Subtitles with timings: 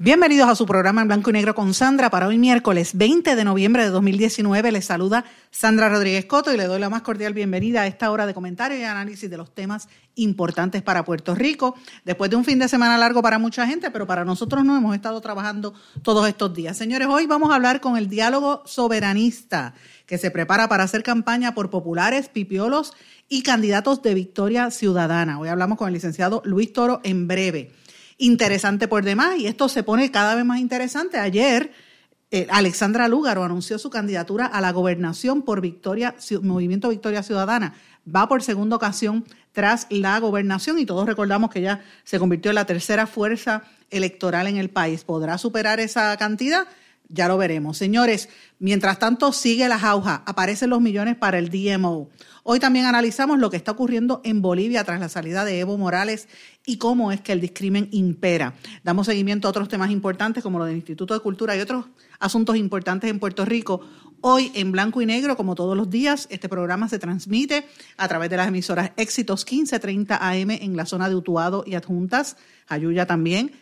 [0.00, 3.42] Bienvenidos a su programa en blanco y negro con Sandra para hoy miércoles 20 de
[3.42, 4.70] noviembre de 2019.
[4.70, 8.24] Les saluda Sandra Rodríguez Coto y le doy la más cordial bienvenida a esta hora
[8.24, 11.74] de comentario y análisis de los temas importantes para Puerto Rico.
[12.04, 14.94] Después de un fin de semana largo para mucha gente, pero para nosotros no hemos
[14.94, 16.76] estado trabajando todos estos días.
[16.76, 19.74] Señores, hoy vamos a hablar con el diálogo soberanista
[20.06, 22.92] que se prepara para hacer campaña por populares, pipiolos
[23.28, 25.40] y candidatos de Victoria Ciudadana.
[25.40, 27.72] Hoy hablamos con el licenciado Luis Toro en breve
[28.18, 31.18] interesante por demás y esto se pone cada vez más interesante.
[31.18, 31.72] Ayer
[32.30, 37.74] eh, Alexandra Lúgaro anunció su candidatura a la gobernación por Victoria, Movimiento Victoria Ciudadana.
[38.14, 42.56] Va por segunda ocasión tras la gobernación y todos recordamos que ya se convirtió en
[42.56, 45.04] la tercera fuerza electoral en el país.
[45.04, 46.66] ¿Podrá superar esa cantidad?
[47.08, 47.78] Ya lo veremos.
[47.78, 52.10] Señores, mientras tanto sigue la jauja, aparecen los millones para el DMO.
[52.50, 56.28] Hoy también analizamos lo que está ocurriendo en Bolivia tras la salida de Evo Morales
[56.64, 58.54] y cómo es que el discrimen impera.
[58.82, 61.84] Damos seguimiento a otros temas importantes como lo del Instituto de Cultura y otros
[62.18, 63.82] asuntos importantes en Puerto Rico.
[64.22, 67.66] Hoy en blanco y negro, como todos los días, este programa se transmite
[67.98, 72.38] a través de las emisoras Éxitos 1530 AM en la zona de Utuado y Adjuntas,
[72.66, 73.52] Ayuya también.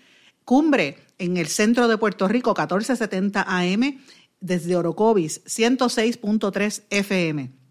[0.45, 3.98] Cumbre en el centro de Puerto Rico, 1470 AM,
[4.39, 7.66] desde Orocovis, 106.3 FM.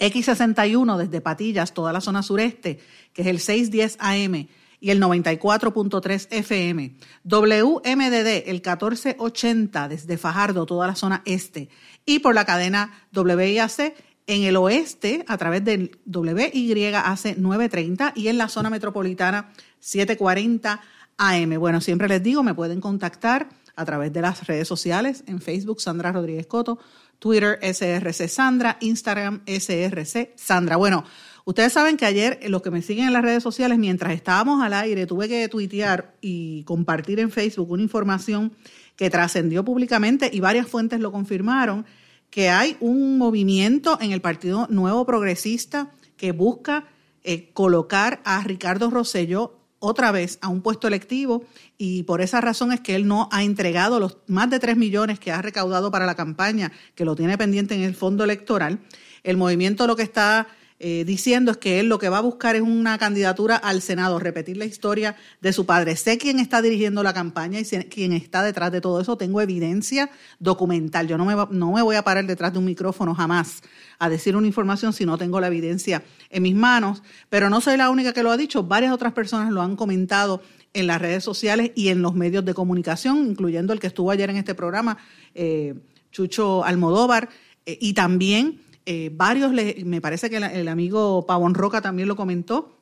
[0.00, 2.80] X61 desde Patillas, toda la zona sureste,
[3.12, 4.48] que es el 610 AM
[4.80, 6.96] y el 94.3 FM.
[7.22, 11.68] WMDD, el 1480 desde Fajardo, toda la zona este.
[12.06, 13.94] Y por la cadena WIAC
[14.26, 20.80] en el oeste a través del WYAC 930 y en la zona metropolitana 740
[21.18, 21.58] AM.
[21.58, 25.80] Bueno, siempre les digo, me pueden contactar a través de las redes sociales, en Facebook
[25.80, 26.78] Sandra Rodríguez Coto,
[27.20, 30.76] Twitter SRC Sandra, Instagram SRC Sandra.
[30.76, 31.04] Bueno,
[31.44, 34.72] ustedes saben que ayer los que me siguen en las redes sociales, mientras estábamos al
[34.72, 38.52] aire, tuve que tuitear y compartir en Facebook una información
[38.96, 41.86] que trascendió públicamente y varias fuentes lo confirmaron,
[42.30, 46.86] que hay un movimiento en el Partido Nuevo Progresista que busca
[47.22, 51.44] eh, colocar a Ricardo Rosselló otra vez a un puesto electivo
[51.76, 55.18] y por esa razón es que él no ha entregado los más de 3 millones
[55.18, 58.78] que ha recaudado para la campaña, que lo tiene pendiente en el fondo electoral.
[59.24, 60.46] El movimiento lo que está
[60.82, 64.18] eh, diciendo es que él lo que va a buscar es una candidatura al Senado,
[64.18, 65.94] repetir la historia de su padre.
[65.94, 69.18] Sé quién está dirigiendo la campaña y quién está detrás de todo eso.
[69.18, 70.08] Tengo evidencia
[70.38, 71.06] documental.
[71.06, 73.60] Yo no me, no me voy a parar detrás de un micrófono jamás
[73.98, 77.02] a decir una información si no tengo la evidencia en mis manos.
[77.28, 78.62] Pero no soy la única que lo ha dicho.
[78.62, 80.40] Varias otras personas lo han comentado
[80.72, 84.30] en las redes sociales y en los medios de comunicación, incluyendo el que estuvo ayer
[84.30, 84.96] en este programa,
[85.34, 85.74] eh,
[86.10, 87.28] Chucho Almodóvar,
[87.66, 89.52] eh, y también eh, varios,
[89.84, 92.76] me parece que el, amigo Pavón Roca también lo comentó,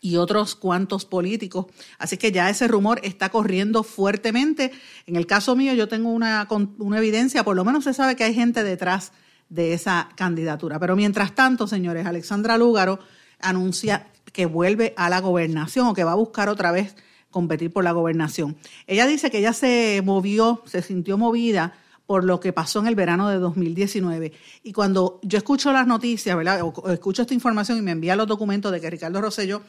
[0.00, 1.66] y otros cuantos políticos.
[1.98, 4.72] Así que ya ese rumor está corriendo fuertemente.
[5.06, 6.48] En el caso mío yo tengo una,
[6.78, 9.12] una evidencia, por lo menos se sabe que hay gente detrás
[9.48, 10.80] de esa candidatura.
[10.80, 12.98] Pero mientras tanto, señores, Alexandra Lúgaro
[13.38, 16.96] anuncia que vuelve a la gobernación o que va a buscar otra vez
[17.30, 18.56] competir por la gobernación.
[18.86, 21.74] Ella dice que ella se movió, se sintió movida
[22.12, 24.34] por lo que pasó en el verano de 2019.
[24.64, 26.60] Y cuando yo escucho las noticias, ¿verdad?
[26.62, 29.62] O escucho esta información y me envía los documentos de que Ricardo Rosselló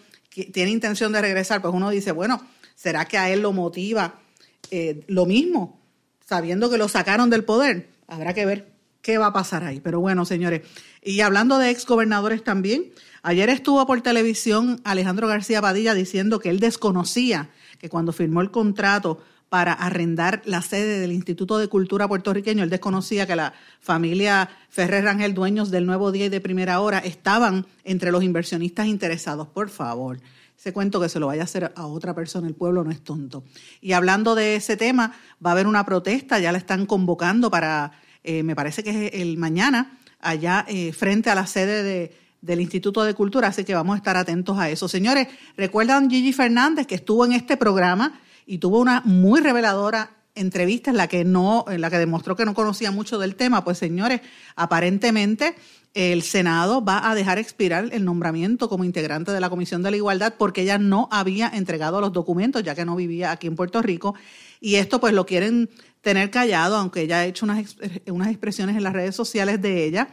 [0.52, 2.46] tiene intención de regresar, pues uno dice, bueno,
[2.76, 4.16] ¿será que a él lo motiva
[4.72, 5.80] eh, lo mismo,
[6.28, 7.88] sabiendo que lo sacaron del poder?
[8.08, 9.80] Habrá que ver qué va a pasar ahí.
[9.80, 10.64] Pero bueno, señores,
[11.02, 12.92] y hablando de exgobernadores también,
[13.22, 18.52] ayer estuvo por televisión Alejandro García Padilla diciendo que él desconocía que cuando firmó el
[18.52, 19.24] contrato
[19.54, 22.64] para arrendar la sede del Instituto de Cultura puertorriqueño.
[22.64, 26.98] Él desconocía que la familia Ferrer Rangel, dueños del Nuevo Día y de Primera Hora,
[26.98, 29.48] estaban entre los inversionistas interesados.
[29.48, 30.20] Por favor,
[30.58, 33.04] ese cuento que se lo vaya a hacer a otra persona, el pueblo no es
[33.04, 33.44] tonto.
[33.80, 35.14] Y hablando de ese tema,
[35.46, 37.92] va a haber una protesta, ya la están convocando para,
[38.24, 42.60] eh, me parece que es el mañana, allá eh, frente a la sede de, del
[42.60, 44.88] Instituto de Cultura, así que vamos a estar atentos a eso.
[44.88, 48.20] Señores, ¿recuerdan Gigi Fernández que estuvo en este programa?
[48.46, 52.46] Y tuvo una muy reveladora entrevista en la que no, en la que demostró que
[52.46, 54.22] no conocía mucho del tema, pues señores,
[54.56, 55.56] aparentemente
[55.94, 59.98] el Senado va a dejar expirar el nombramiento como integrante de la Comisión de la
[59.98, 63.82] Igualdad porque ella no había entregado los documentos, ya que no vivía aquí en Puerto
[63.82, 64.16] Rico.
[64.60, 65.70] Y esto pues lo quieren
[66.02, 67.76] tener callado, aunque ella ha hecho unas,
[68.08, 70.08] unas expresiones en las redes sociales de ella.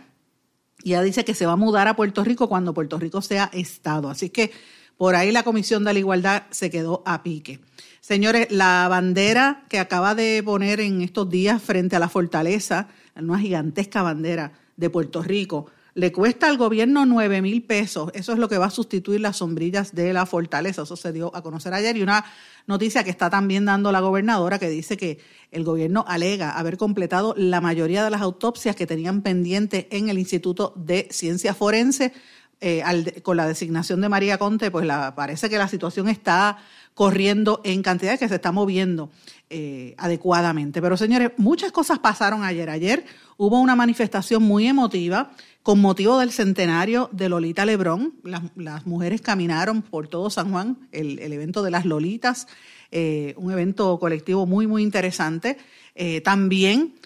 [0.82, 3.48] Y ella dice que se va a mudar a Puerto Rico cuando Puerto Rico sea
[3.52, 4.10] Estado.
[4.10, 4.50] Así que
[4.98, 7.60] por ahí la Comisión de la Igualdad se quedó a pique.
[8.00, 13.38] Señores, la bandera que acaba de poner en estos días frente a la fortaleza, una
[13.38, 15.66] gigantesca bandera de Puerto Rico.
[15.92, 18.10] Le cuesta al gobierno 9 mil pesos.
[18.14, 20.82] Eso es lo que va a sustituir las sombrillas de la fortaleza.
[20.82, 21.96] Eso se dio a conocer ayer.
[21.98, 22.24] Y una
[22.66, 25.18] noticia que está también dando la gobernadora que dice que
[25.50, 30.18] el gobierno alega haber completado la mayoría de las autopsias que tenían pendientes en el
[30.18, 32.14] Instituto de Ciencia Forense.
[32.62, 32.82] Eh,
[33.22, 36.58] con la designación de María Conte, pues la, parece que la situación está
[37.00, 39.10] corriendo en cantidad que se está moviendo
[39.48, 40.82] eh, adecuadamente.
[40.82, 42.68] Pero señores, muchas cosas pasaron ayer.
[42.68, 43.06] Ayer
[43.38, 45.30] hubo una manifestación muy emotiva
[45.62, 48.16] con motivo del centenario de Lolita Lebrón.
[48.54, 52.48] Las, mujeres caminaron por todo San Juan, el, evento de las Lolitas,
[52.90, 55.56] eh, un evento colectivo muy, muy interesante.
[55.94, 56.96] Eh, también,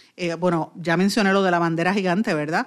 [0.41, 2.67] bueno, ya mencioné lo de la bandera gigante, ¿verdad?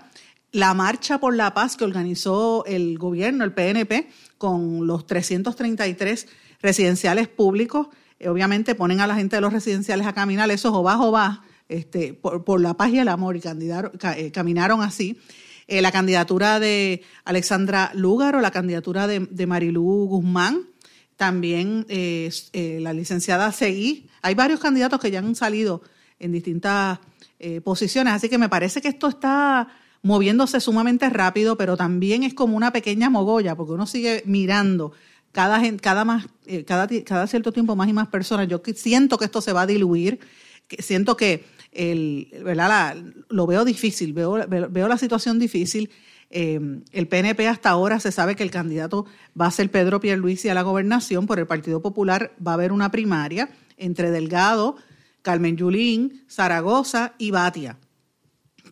[0.54, 4.08] La marcha por la paz que organizó el gobierno, el PNP,
[4.38, 6.26] con los 333
[6.62, 7.88] residenciales públicos
[8.20, 11.12] eh, obviamente ponen a la gente de los residenciales a caminar, esos o va o
[11.12, 15.20] va, este, por, la paz y el amor, y eh, caminaron así.
[15.68, 20.70] Eh, la candidatura de Alexandra Lúgaro, la candidatura de, de Marilú Guzmán,
[21.18, 24.08] también la licenciada Seguí.
[24.22, 25.82] Hay varios candidatos que ya han salido
[26.20, 27.00] en distintas
[27.64, 29.68] posiciones, así que me parece que esto está
[30.04, 34.94] moviéndose sumamente rápido, pero también es como una pequeña mogolla, porque uno sigue mirando
[35.38, 38.48] cada, cada, más, eh, cada, cada cierto tiempo más y más personas.
[38.48, 40.20] Yo siento que esto se va a diluir,
[40.80, 42.98] siento que el, ¿verdad?
[43.30, 45.92] lo veo difícil, veo, veo la situación difícil.
[46.32, 46.60] Eh,
[46.92, 49.06] el PNP hasta ahora se sabe que el candidato
[49.40, 51.28] va a ser Pedro Pierluisi a la gobernación.
[51.28, 54.78] Por el Partido Popular va a haber una primaria entre Delgado,
[55.22, 57.78] Carmen Yulín, Zaragoza y Batia.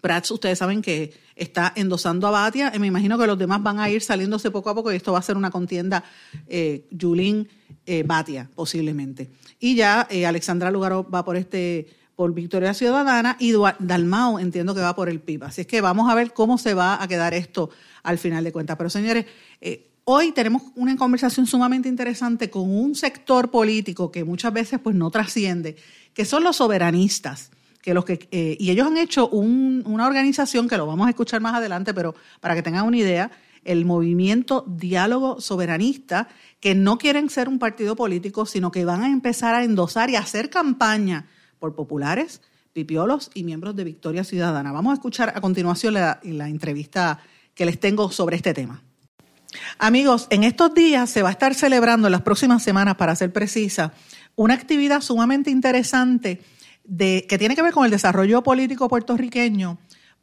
[0.06, 2.72] Prats, ustedes saben que está endosando a Batia.
[2.80, 5.18] Me imagino que los demás van a ir saliéndose poco a poco y esto va
[5.18, 6.04] a ser una contienda
[6.48, 7.48] eh, Yulín
[7.88, 9.32] eh, Batia, posiblemente.
[9.60, 14.82] Y ya eh, Alexandra Lugaro va por este por Victoria Ciudadana y Dalmao entiendo que
[14.82, 15.46] va por el PIB.
[15.46, 17.72] Así es que vamos a ver cómo se va a quedar esto
[18.04, 18.78] al final de cuentas.
[18.78, 19.26] Pero señores,
[19.60, 24.96] eh, hoy tenemos una conversación sumamente interesante con un sector político que muchas veces pues
[24.96, 25.78] no trasciende,
[26.14, 27.50] que son los soberanistas
[27.86, 32.16] eh, y ellos han hecho una organización que lo vamos a escuchar más adelante, pero
[32.40, 33.32] para que tengan una idea,
[33.64, 36.28] el movimiento Diálogo Soberanista,
[36.60, 40.16] que no quieren ser un partido político, sino que van a empezar a endosar y
[40.16, 41.28] a hacer campaña
[41.60, 42.42] por populares,
[42.74, 44.72] pipiolos y miembros de Victoria Ciudadana.
[44.72, 47.20] Vamos a escuchar a continuación la entrevista
[47.54, 48.82] que les tengo sobre este tema.
[49.78, 53.32] Amigos, en estos días se va a estar celebrando, en las próximas semanas, para ser
[53.32, 53.94] precisa,
[54.36, 56.42] una actividad sumamente interesante
[56.88, 59.78] que tiene que ver con el desarrollo político puertorriqueño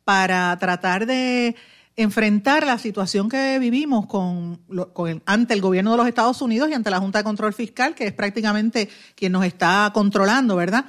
[0.04, 1.56] para tratar de
[1.96, 4.60] enfrentar la situación que vivimos con,
[5.26, 8.06] ante el gobierno de los Estados Unidos y ante la Junta de Control Fiscal, que
[8.06, 10.86] es prácticamente quien nos está controlando, ¿verdad?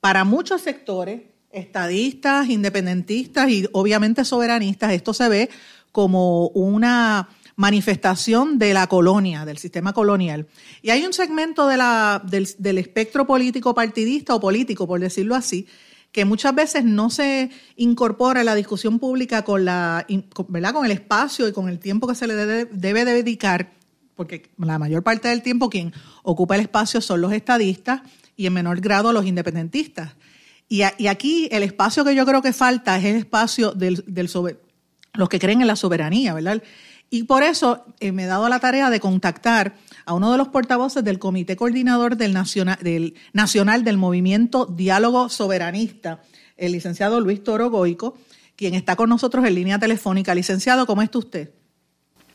[0.00, 5.50] Para muchos sectores, estadistas, independentistas y obviamente soberanistas, esto se ve
[5.92, 10.46] como una manifestación de la colonia, del sistema colonial.
[10.82, 15.66] Y hay un segmento del, espectro político partidista o político, por decirlo así,
[16.10, 20.06] que muchas veces no se incorpora a la discusión pública con, la,
[20.36, 23.72] con el espacio y con el tiempo que se le debe, dedicar,
[24.14, 25.92] porque la mayor parte del tiempo quien
[26.22, 28.02] ocupa el espacio son los estadistas
[28.36, 30.14] y en menor grado los independentistas.
[30.68, 34.28] Y, aquí el espacio que yo creo que falta es el espacio del, del
[35.14, 36.62] los que creen en la soberanía, ¿verdad?
[37.14, 40.48] Y por eso eh, me he dado la tarea de contactar a uno de los
[40.48, 46.22] portavoces del Comité Coordinador del Nacional del, Nacional del Movimiento Diálogo Soberanista,
[46.56, 48.18] el licenciado Luis Toro Goico,
[48.56, 50.34] quien está con nosotros en línea telefónica.
[50.34, 51.52] Licenciado, ¿cómo está usted?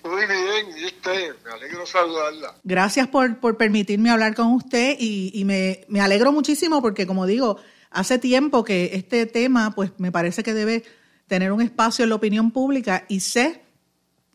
[0.05, 2.55] Muy bien, y usted, me alegro saludarla.
[2.63, 7.25] Gracias por, por permitirme hablar con usted y, y me, me alegro muchísimo porque, como
[7.25, 7.57] digo,
[7.91, 10.85] hace tiempo que este tema, pues me parece que debe
[11.27, 13.67] tener un espacio en la opinión pública y sé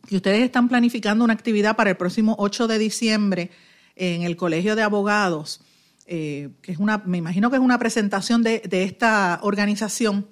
[0.06, 3.50] que ustedes están planificando una actividad para el próximo 8 de diciembre
[3.96, 5.60] en el Colegio de Abogados,
[6.06, 10.28] eh, que es una, me imagino que es una presentación de, esta organización.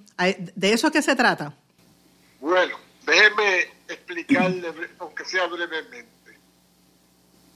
[0.55, 1.57] ¿De eso es se trata?
[2.41, 2.76] Bueno,
[3.07, 6.12] déjeme explicarle, aunque sea brevemente.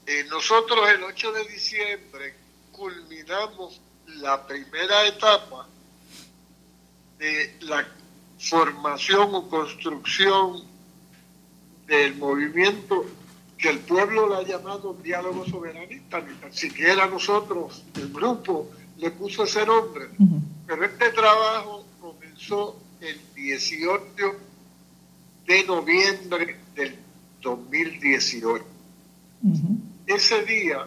[0.05, 2.33] Eh, nosotros el 8 de diciembre
[2.71, 5.67] culminamos la primera etapa
[7.19, 7.85] de la
[8.39, 10.76] formación o construcción
[11.87, 13.05] del movimiento
[13.57, 19.09] que el pueblo le ha llamado diálogo soberanista, ni tan siquiera nosotros, el grupo, le
[19.11, 20.09] puso ese nombre.
[20.67, 24.03] Pero este trabajo comenzó el 18
[25.47, 26.95] de noviembre del
[27.41, 28.65] 2018.
[30.05, 30.85] Ese día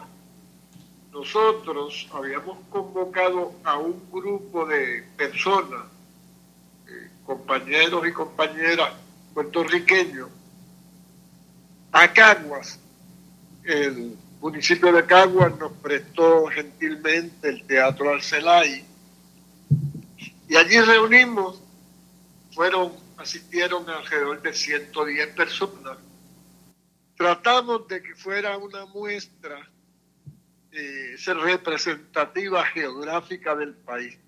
[1.12, 5.86] nosotros habíamos convocado a un grupo de personas,
[6.86, 8.92] eh, compañeros y compañeras
[9.34, 10.28] puertorriqueños,
[11.92, 12.78] a Caguas.
[13.64, 18.90] El municipio de Caguas nos prestó gentilmente el Teatro Arcelay
[20.50, 21.62] y allí reunimos,
[22.52, 25.96] fueron, asistieron alrededor de 110 personas.
[27.16, 29.70] Tratamos de que fuera una muestra
[30.72, 34.18] eh, representativa geográfica del país.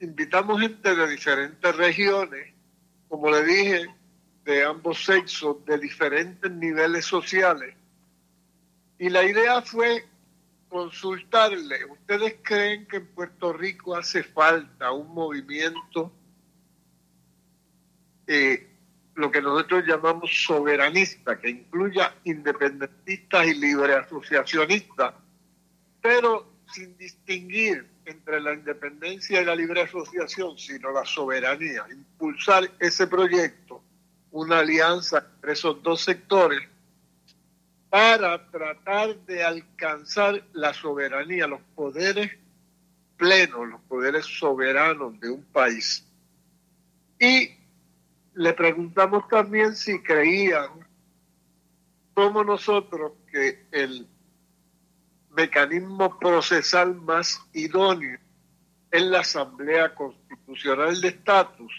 [0.00, 2.54] Invitamos gente de diferentes regiones,
[3.10, 3.94] como le dije,
[4.44, 7.74] de ambos sexos, de diferentes niveles sociales.
[8.98, 10.06] Y la idea fue
[10.68, 16.10] consultarle, ¿ustedes creen que en Puerto Rico hace falta un movimiento,
[18.26, 18.68] eh,
[19.14, 25.14] lo que nosotros llamamos soberanista, que incluya independentistas y libre asociacionistas,
[26.00, 33.06] pero sin distinguir entre la independencia y la libre asociación, sino la soberanía, impulsar ese
[33.06, 33.81] proyecto
[34.32, 36.60] una alianza entre esos dos sectores
[37.90, 42.32] para tratar de alcanzar la soberanía, los poderes
[43.18, 46.04] plenos, los poderes soberanos de un país.
[47.20, 47.50] Y
[48.34, 50.70] le preguntamos también si creían,
[52.14, 54.08] como nosotros, que el
[55.30, 58.18] mecanismo procesal más idóneo
[58.90, 61.72] es la Asamblea Constitucional de Estatus,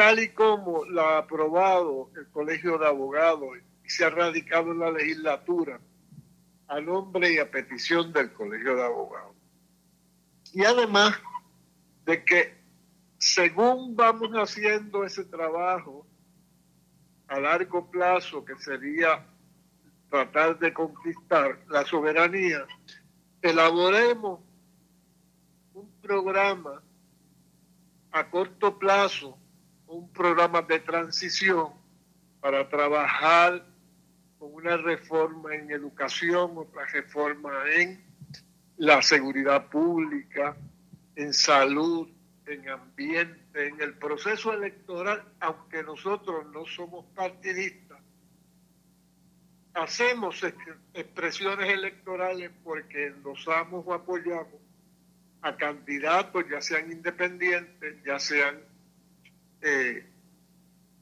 [0.00, 4.78] tal y como la ha aprobado el Colegio de Abogados y se ha radicado en
[4.78, 5.78] la legislatura
[6.68, 9.36] a nombre y a petición del Colegio de Abogados.
[10.54, 11.20] Y además
[12.06, 12.64] de que
[13.18, 16.06] según vamos haciendo ese trabajo
[17.28, 19.26] a largo plazo, que sería
[20.08, 22.64] tratar de conquistar la soberanía,
[23.42, 24.40] elaboremos
[25.74, 26.82] un programa
[28.12, 29.36] a corto plazo
[29.90, 31.72] un programa de transición
[32.40, 33.66] para trabajar
[34.38, 38.02] con una reforma en educación, otra reforma en
[38.76, 40.56] la seguridad pública,
[41.16, 42.08] en salud,
[42.46, 47.98] en ambiente, en el proceso electoral, aunque nosotros no somos partidistas,
[49.74, 50.40] hacemos
[50.94, 54.60] expresiones electorales porque endosamos o apoyamos
[55.42, 58.69] a candidatos, ya sean independientes, ya sean
[59.62, 60.06] eh,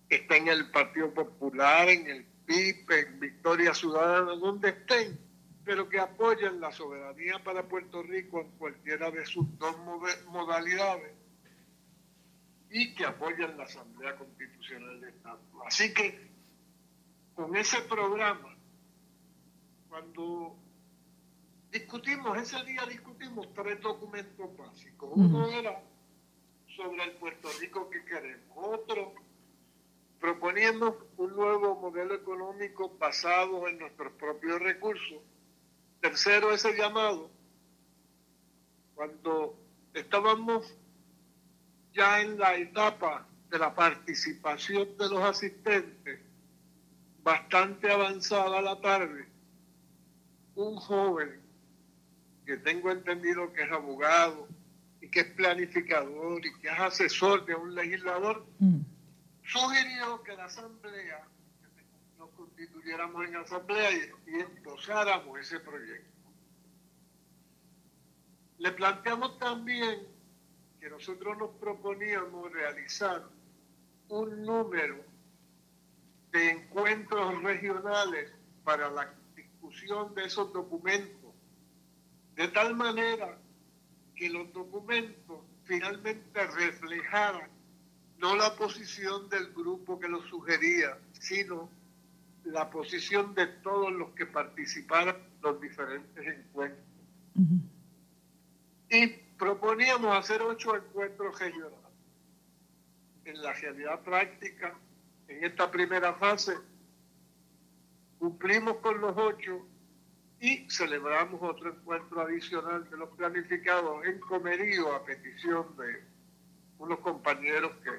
[0.09, 5.19] está en el Partido Popular, en el PIB, en Victoria Ciudadana, donde estén,
[5.65, 9.77] pero que apoyen la soberanía para Puerto Rico en cualquiera de sus dos
[10.29, 11.13] modalidades
[12.71, 15.41] y que apoyen la Asamblea Constitucional de Estado.
[15.67, 16.29] Así que
[17.35, 18.57] con ese programa,
[19.89, 20.57] cuando
[21.71, 25.11] discutimos, ese día discutimos tres documentos básicos.
[25.15, 25.83] Uno era
[26.79, 28.57] sobre el Puerto Rico que queremos.
[28.57, 29.13] Otro,
[30.21, 35.19] proponiendo un nuevo modelo económico basado en nuestros propios recursos.
[36.01, 37.31] Tercero, ese llamado,
[38.95, 39.59] cuando
[39.93, 40.73] estábamos
[41.93, 46.21] ya en la etapa de la participación de los asistentes,
[47.25, 49.27] bastante avanzada la tarde,
[50.55, 51.41] un joven
[52.47, 54.47] que tengo entendido que es abogado,
[55.01, 58.81] y que es planificador y que es asesor de un legislador, mm.
[59.45, 61.27] sugirió que la Asamblea,
[62.19, 66.09] nos constituyéramos en Asamblea y, y endosáramos ese proyecto.
[68.59, 70.09] Le planteamos también
[70.81, 73.25] que nosotros nos proponíamos realizar
[74.09, 75.05] un número
[76.33, 78.33] de encuentros regionales
[78.65, 81.33] para la discusión de esos documentos,
[82.35, 83.39] de tal manera
[84.19, 87.49] que los documentos finalmente reflejaran
[88.19, 91.71] no la posición del grupo que lo sugería, sino
[92.45, 96.85] la posición de todos los que participaron en los diferentes encuentros.
[98.91, 99.07] Y
[99.39, 101.79] proponíamos hacer ocho encuentros regionales.
[103.25, 104.75] En la realidad práctica,
[105.29, 106.57] en esta primera fase,
[108.19, 109.65] cumplimos con los ocho
[110.41, 116.05] y celebramos otro encuentro adicional de los planificados en Comerío a petición de
[116.79, 117.91] unos compañeros que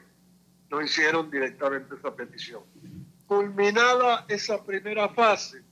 [0.69, 2.63] nos hicieron directamente esa petición.
[3.25, 5.63] Culminada esa primera fase,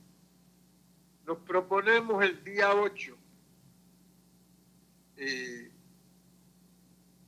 [1.26, 3.18] nos proponemos el día 8
[5.18, 5.72] eh,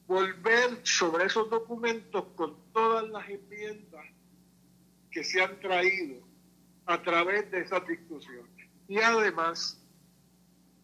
[0.08, 4.06] volver sobre esos documentos con todas las enmiendas
[5.12, 6.22] que se han traído
[6.86, 8.49] a través de esa discusión.
[8.90, 9.80] Y además,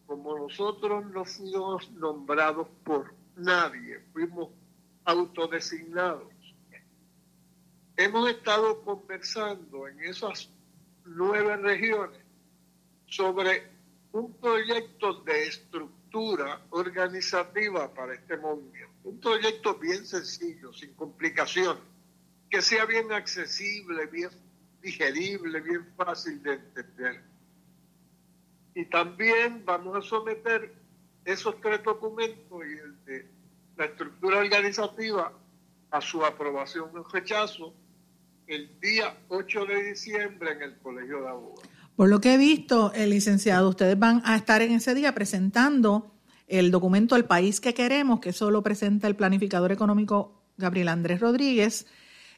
[0.06, 4.50] como nosotros no fuimos nombrados por nadie, fuimos
[5.04, 6.32] autodesignados,
[7.96, 10.48] hemos estado conversando en esas
[11.04, 12.20] nueve regiones
[13.08, 13.68] sobre
[14.12, 18.94] un proyecto de estructura organizativa para este movimiento.
[19.02, 21.82] Un proyecto bien sencillo, sin complicaciones,
[22.48, 24.30] que sea bien accesible, bien
[24.80, 27.35] digerible, bien fácil de entender
[28.76, 30.74] y también vamos a someter
[31.24, 33.26] esos tres documentos y el de
[33.78, 35.32] la estructura organizativa
[35.90, 37.72] a su aprobación o rechazo
[38.46, 41.66] el día 8 de diciembre en el Colegio de Abogados.
[41.96, 46.14] Por lo que he visto, el licenciado, ustedes van a estar en ese día presentando
[46.46, 51.86] el documento El País que Queremos, que solo presenta el planificador económico Gabriel Andrés Rodríguez,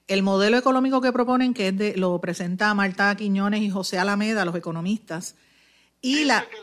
[0.07, 4.45] el modelo económico que proponen, que es de, lo presenta Marta Quiñones y José Alameda,
[4.45, 5.35] los economistas,
[6.01, 6.47] y la...
[6.49, 6.57] Que,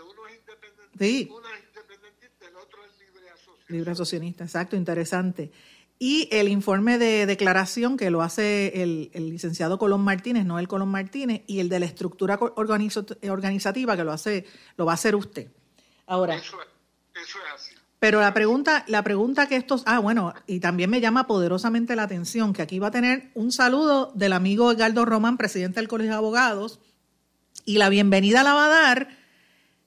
[0.00, 3.72] uno es independentista, uno es independentista, el otro es libre asociacionista.
[3.72, 5.52] Libre asociacionista, exacto, interesante.
[5.98, 10.90] Y el informe de declaración que lo hace el, licenciado Colón Martínez, no el Colón
[10.90, 14.44] Martínez, y el de la estructura organizativa que lo hace,
[14.76, 15.48] lo va a hacer usted.
[16.06, 16.36] Ahora.
[16.36, 16.68] Eso es,
[17.22, 17.76] eso es así.
[17.98, 22.02] Pero la pregunta, la pregunta que estos, ah, bueno, y también me llama poderosamente la
[22.02, 26.12] atención que aquí va a tener un saludo del amigo Edgardo Román, presidente del Colegio
[26.12, 26.78] de Abogados,
[27.66, 29.08] y la bienvenida la va a dar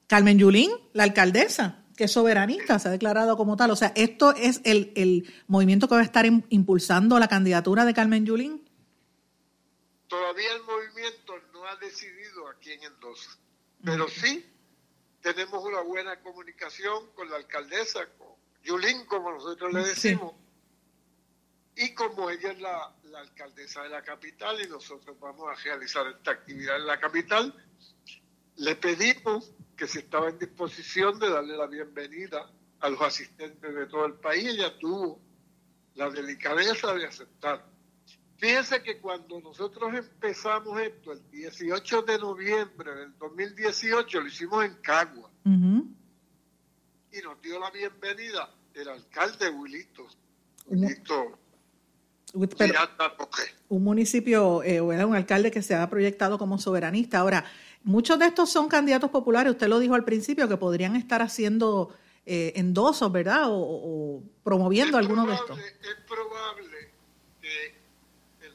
[0.06, 3.72] Carmen Yulín, la alcaldesa, que es soberanista, se ha declarado como tal.
[3.72, 8.26] O sea, esto es el, movimiento que va a estar impulsando la candidatura de Carmen
[8.26, 8.70] Yulín.
[10.08, 13.38] Todavía el movimiento no ha decidido a quién endosa,
[13.84, 14.46] pero sí
[15.22, 18.28] tenemos una buena comunicación con la alcaldesa, con
[18.64, 20.34] Yulín, como nosotros le decimos.
[21.76, 26.06] Y como ella es la, la, alcaldesa de la capital y nosotros vamos a realizar
[26.08, 27.54] esta actividad en la capital,
[28.58, 33.86] le pedimos que si estaba en disposición de darle la bienvenida a los asistentes de
[33.88, 34.50] todo el país.
[34.50, 35.20] Ella tuvo
[35.96, 37.66] la delicadeza de aceptar.
[38.38, 44.76] Fíjense que cuando nosotros empezamos esto, el 18 de noviembre del 2018, lo hicimos en
[44.76, 45.30] Cagua.
[45.46, 50.08] Y nos dio la bienvenida el alcalde Wilito.
[50.68, 51.38] Wilito
[53.70, 57.20] un municipio eh, un alcalde que se ha proyectado como soberanista.
[57.20, 57.46] Ahora,
[57.84, 61.96] muchos de estos son candidatos populares, usted lo dijo al principio, que podrían estar haciendo
[62.26, 63.46] eh, endosos, ¿verdad?
[63.48, 65.60] O, promoviendo algunos de estos.
[65.60, 66.92] Es probable
[67.42, 67.66] que
[68.46, 68.54] el,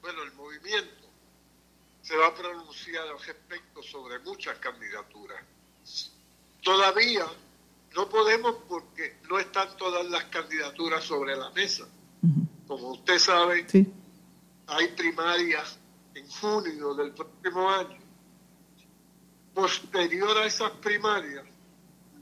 [0.00, 1.08] bueno, el movimiento
[2.02, 5.42] se va a pronunciar al respecto sobre muchas candidaturas.
[6.62, 7.24] Todavía
[7.94, 11.86] no podemos porque no están todas las candidaturas sobre la mesa
[12.66, 13.66] como usted sabe,
[14.66, 15.78] hay primarias
[16.14, 17.98] en junio del próximo año.
[19.56, 21.42] Posterior a esas primarias,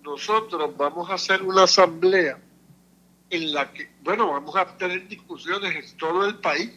[0.04, 2.38] nosotros vamos a hacer una asamblea
[3.28, 6.70] en la que, bueno, vamos a tener discusiones en todo el país,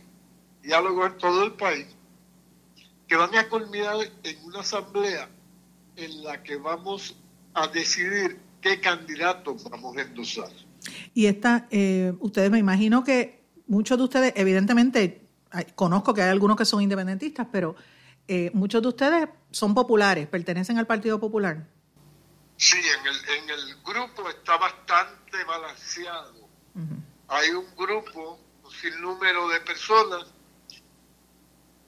[0.64, 1.86] diálogos en todo el país,
[3.08, 5.30] que van a culminar en una asamblea
[5.96, 7.16] en la que vamos
[7.54, 10.50] a decidir qué candidatos vamos a endosar.
[11.14, 15.22] Y esta, eh, ustedes me imagino que muchos de ustedes, evidentemente,
[15.76, 17.76] conozco que hay algunos que son independentistas, pero
[18.28, 21.66] eh, muchos de ustedes son populares, pertenecen al Partido Popular.
[22.58, 26.48] Sí, en el, en el grupo está bastante balanceado.
[27.28, 28.40] Hay un grupo,
[28.82, 30.26] sin número de personas.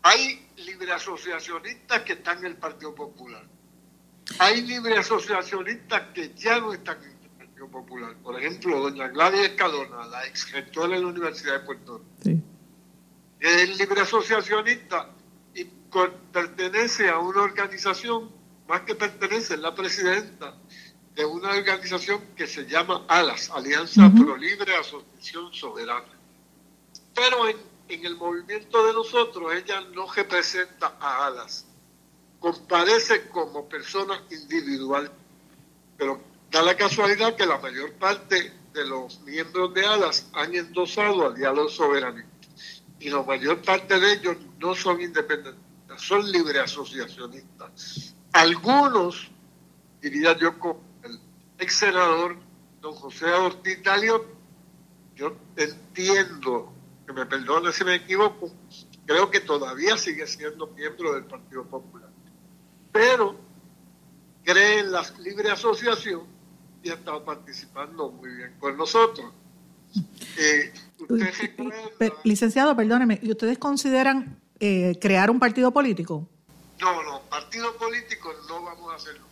[0.02, 3.46] Hay libre asociacionistas que están en el Partido Popular.
[4.40, 7.20] Hay libre asociacionistas que ya no están en
[7.68, 8.16] Popular.
[8.24, 12.44] Por ejemplo, doña Gladys Escadona, la ex rectora de la Universidad de Puerto Rico,
[13.40, 15.10] es libre asociacionista
[15.60, 15.66] y
[16.32, 18.32] pertenece a una organización,
[18.68, 20.56] más que pertenece, es la presidenta
[21.16, 26.18] de una organización que se llama ALAS, Alianza Pro Libre Asociación Soberana.
[27.14, 27.58] Pero en,
[27.90, 31.66] en el movimiento de nosotros ella no representa a ALAS,
[32.40, 35.12] comparece como persona individual,
[35.98, 41.28] pero Da la casualidad que la mayor parte de los miembros de ALAS han endosado
[41.28, 42.30] al diálogo soberanista.
[43.00, 48.16] Y la mayor parte de ellos no son independentistas, son libre asociacionistas.
[48.34, 49.32] algunos,
[50.02, 51.20] diría yo, con el
[51.58, 52.38] ex senador
[52.82, 54.26] don José Ortiz Talio,
[55.16, 56.74] yo entiendo,
[57.06, 58.52] que me perdone si me equivoco,
[59.06, 62.10] creo que todavía sigue siendo miembro del Partido Popular.
[62.92, 63.36] Pero
[64.44, 66.24] cree en la libre asociación
[66.84, 69.34] y ha estado participando muy bien con nosotros.
[70.38, 70.72] Eh,
[72.24, 76.28] licenciado, perdóneme, ¿y ustedes consideran eh, crear un partido político?
[76.80, 79.26] No, no, partido político no vamos a hacerlo.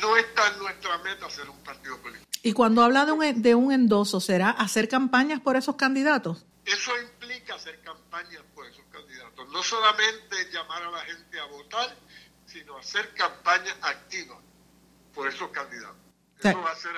[0.00, 2.26] No está en nuestra meta hacer un partido político.
[2.42, 6.44] Y cuando habla de un, de un endoso, ¿será hacer campañas por esos candidatos?
[6.64, 9.48] Eso implica hacer campañas por esos candidatos.
[9.52, 11.96] No solamente llamar a la gente a votar,
[12.46, 14.38] sino hacer campañas activas
[15.14, 15.96] por esos candidatos.
[16.40, 16.92] Eso va a ser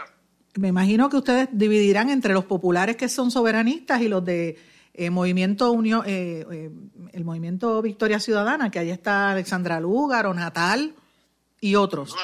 [0.57, 4.59] Me imagino que ustedes dividirán entre los populares que son soberanistas y los de
[4.99, 6.71] eh, movimiento Unión, eh, eh,
[7.13, 10.93] el movimiento Victoria Ciudadana, que ahí está Alexandra o Natal
[11.61, 12.17] y otros.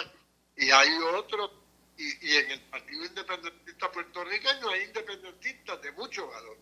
[0.56, 1.52] Y hay otros,
[1.96, 6.56] y, en el Partido Independentista puertorriqueño hay independentistas de mucho valor,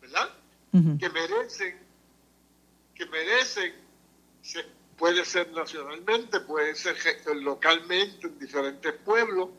[0.00, 0.28] ¿verdad?
[0.72, 1.78] Que merecen,
[2.92, 3.72] que merecen,
[4.98, 6.96] puede ser nacionalmente, puede ser
[7.36, 9.50] localmente en diferentes pueblos,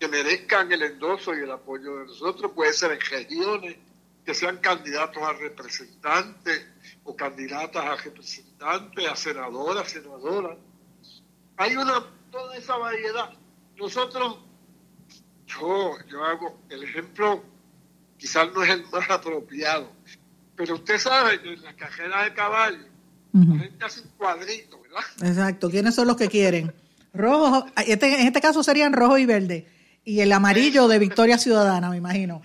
[0.00, 3.76] que merezcan el endoso y el apoyo de nosotros, puede ser en regiones
[4.24, 6.66] que sean candidatos a representantes
[7.04, 10.58] o candidatas a representantes, a senadoras, senadoras.
[11.56, 13.30] Hay una toda esa variedad.
[13.76, 14.38] Nosotros,
[15.46, 17.44] yo, yo hago el ejemplo,
[18.16, 19.92] quizás no es el más apropiado,
[20.56, 22.94] pero usted sabe que en la cajera de caballo
[23.32, 25.00] la gente hace un cuadrito, ¿verdad?
[25.22, 25.68] Exacto.
[25.68, 26.72] ¿Quiénes son los que quieren?
[27.12, 29.66] Rojo, este, en este caso serían rojo y verde.
[30.04, 32.42] Y el amarillo de Victoria Ciudadana, me imagino.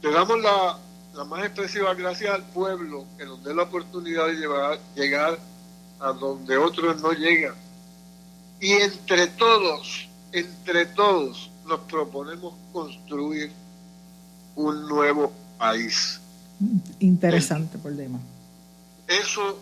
[0.03, 0.79] Le damos la,
[1.15, 5.39] la más expresiva gracias al pueblo que nos dé la oportunidad de llevar, llegar
[6.01, 7.55] a donde otros no llegan.
[8.61, 13.53] Y entre todos, entre todos, nos proponemos construir
[14.57, 16.21] un nuevo país.
[16.99, 18.19] Interesante problema.
[19.07, 19.59] Eso,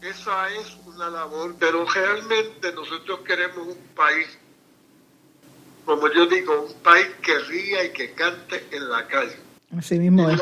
[0.00, 4.26] esa es una labor, pero realmente nosotros queremos un país,
[5.84, 9.36] como yo digo, un país que ría y que cante en la calle.
[9.76, 10.40] Así mismo es.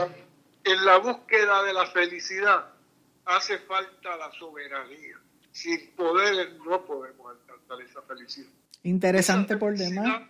[0.64, 2.66] en la búsqueda de la felicidad
[3.24, 5.18] hace falta la soberanía
[5.56, 8.48] sin poder no podemos alcanzar esa felicidad.
[8.82, 10.22] Interesante por demás.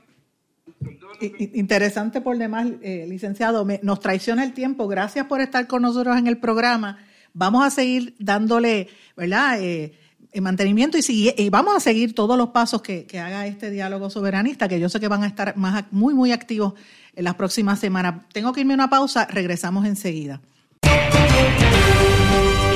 [1.20, 3.66] Interesante por demás, eh, licenciado.
[3.82, 4.86] nos traiciona el tiempo.
[4.86, 6.98] Gracias por estar con nosotros en el programa.
[7.32, 9.60] Vamos a seguir dándole, ¿verdad?
[9.60, 9.98] Eh,
[10.40, 14.68] mantenimiento y, y, vamos a seguir todos los pasos que, que, haga este diálogo soberanista,
[14.68, 16.74] que yo sé que van a estar más, muy, muy activos
[17.14, 18.26] en las próximas semanas.
[18.32, 20.40] Tengo que irme a una pausa, regresamos enseguida.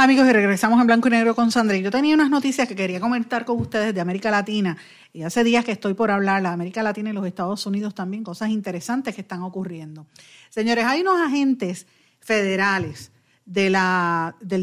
[0.00, 1.76] Amigos, y regresamos en blanco y negro con Sandra.
[1.76, 4.76] yo tenía unas noticias que quería comentar con ustedes de América Latina.
[5.12, 8.22] Y hace días que estoy por hablar, la América Latina y los Estados Unidos también,
[8.22, 10.06] cosas interesantes que están ocurriendo.
[10.50, 11.88] Señores, hay unos agentes
[12.20, 13.10] federales
[13.44, 13.72] del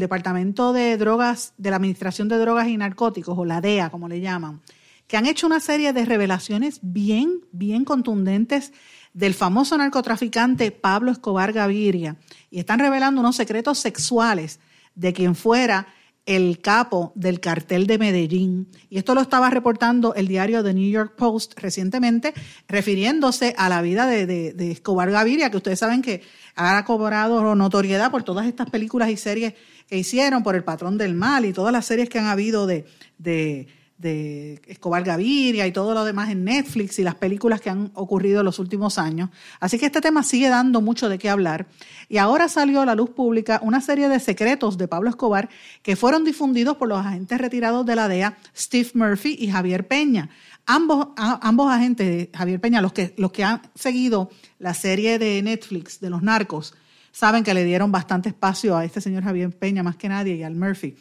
[0.00, 4.22] Departamento de Drogas, de la Administración de Drogas y Narcóticos, o la DEA, como le
[4.22, 4.62] llaman,
[5.06, 8.72] que han hecho una serie de revelaciones bien, bien contundentes
[9.12, 12.16] del famoso narcotraficante Pablo Escobar Gaviria.
[12.50, 14.60] Y están revelando unos secretos sexuales
[14.96, 15.86] de quien fuera
[16.26, 18.68] el capo del cartel de Medellín.
[18.90, 22.34] Y esto lo estaba reportando el diario The New York Post recientemente,
[22.66, 26.22] refiriéndose a la vida de, Escobar Gaviria, que ustedes saben que
[26.56, 29.54] ha cobrado notoriedad por todas estas películas y series
[29.86, 32.86] que hicieron, por El Patrón del Mal y todas las series que han habido de,
[33.18, 37.90] de de Escobar Gaviria y todo lo demás en Netflix y las películas que han
[37.94, 39.30] ocurrido en los últimos años.
[39.58, 41.66] Así que este tema sigue dando mucho de qué hablar.
[42.08, 45.48] Y ahora salió a la luz pública una serie de secretos de Pablo Escobar
[45.82, 50.28] que fueron difundidos por los agentes retirados de la DEA, Steve Murphy y Javier Peña.
[50.66, 56.00] Ambos, ambos agentes, Javier Peña, los que, los que han seguido la serie de Netflix
[56.00, 56.74] de los narcos,
[57.12, 60.42] saben que le dieron bastante espacio a este señor Javier Peña más que nadie y
[60.42, 60.96] al Murphy.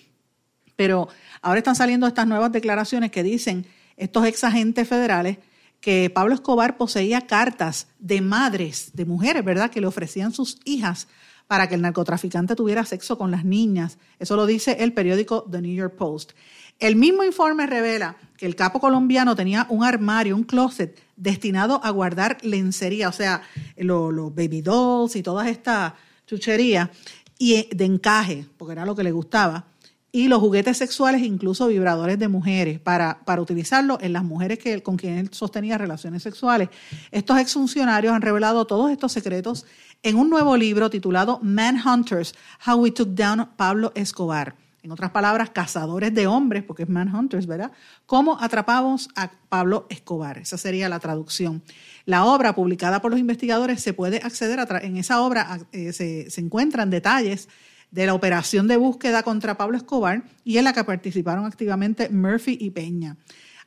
[0.76, 1.08] Pero
[1.42, 3.66] ahora están saliendo estas nuevas declaraciones que dicen
[3.98, 5.38] estos ex agentes federales
[5.80, 11.08] que Pablo Escobar poseía cartas de madres, de mujeres, ¿verdad?, que le ofrecían sus hijas
[11.48, 14.00] para que el narcotraficante tuviera sexo con las niñas.
[14.18, 16.32] Eso lo dice el periódico The New York Post.
[16.80, 21.90] El mismo informe revela que el capo colombiano tenía un armario, un closet destinado a
[21.92, 23.44] guardar lencería, o sea,
[23.78, 25.94] los baby dolls y todas estas
[26.26, 26.90] chucherías,
[27.38, 29.68] y de encaje, porque era lo que le gustaba
[30.16, 34.82] y los juguetes sexuales, incluso vibradores de mujeres, para, para utilizarlo en las mujeres que,
[34.82, 36.70] con quien él sostenía relaciones sexuales.
[37.12, 39.66] Estos exfuncionarios han revelado todos estos secretos
[40.04, 42.34] en un nuevo libro titulado Manhunters,
[42.66, 44.56] How We Took Down Pablo Escobar.
[44.84, 47.74] En otras palabras, cazadores de hombres, porque es Manhunters, ¿verdad?
[48.06, 50.38] ¿Cómo atrapamos a Pablo Escobar?
[50.38, 51.62] Esa sería la traducción.
[52.06, 56.30] La obra publicada por los investigadores se puede acceder a en esa obra eh, se,
[56.30, 57.50] se encuentran detalles
[57.96, 62.58] de la operación de búsqueda contra Pablo Escobar y en la que participaron activamente Murphy
[62.60, 63.16] y Peña.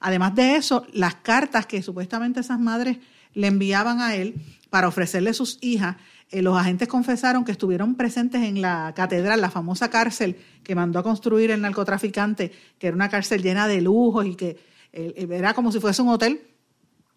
[0.00, 2.98] Además de eso, las cartas que supuestamente esas madres
[3.32, 4.34] le enviaban a él
[4.68, 5.96] para ofrecerle sus hijas,
[6.30, 10.98] eh, los agentes confesaron que estuvieron presentes en la catedral, la famosa cárcel que mandó
[10.98, 14.58] a construir el narcotraficante, que era una cárcel llena de lujos y que
[14.92, 16.42] eh, era como si fuese un hotel,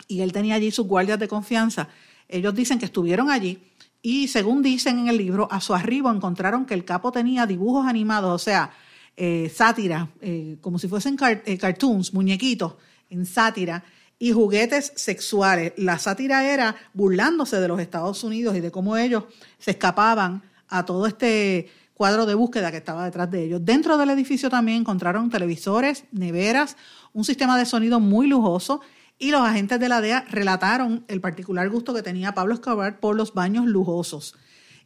[0.08, 1.90] y él tenía allí sus guardias de confianza.
[2.30, 3.60] Ellos dicen que estuvieron allí
[4.02, 7.86] y según dicen en el libro, a su arribo encontraron que el capo tenía dibujos
[7.86, 8.72] animados, o sea,
[9.16, 12.76] eh, sátira, eh, como si fuesen eh, cartoons, muñequitos
[13.10, 13.84] en sátira,
[14.18, 15.74] y juguetes sexuales.
[15.78, 19.24] La sátira era burlándose de los Estados Unidos y de cómo ellos
[19.58, 23.62] se escapaban a todo este cuadro de búsqueda que estaba detrás de ellos.
[23.64, 26.78] Dentro del edificio también encontraron televisores, neveras,
[27.14, 28.82] un sistema de sonido muy lujoso
[29.22, 33.16] y los agentes de la DEA relataron el particular gusto que tenía Pablo Escobar por
[33.16, 34.34] los baños lujosos.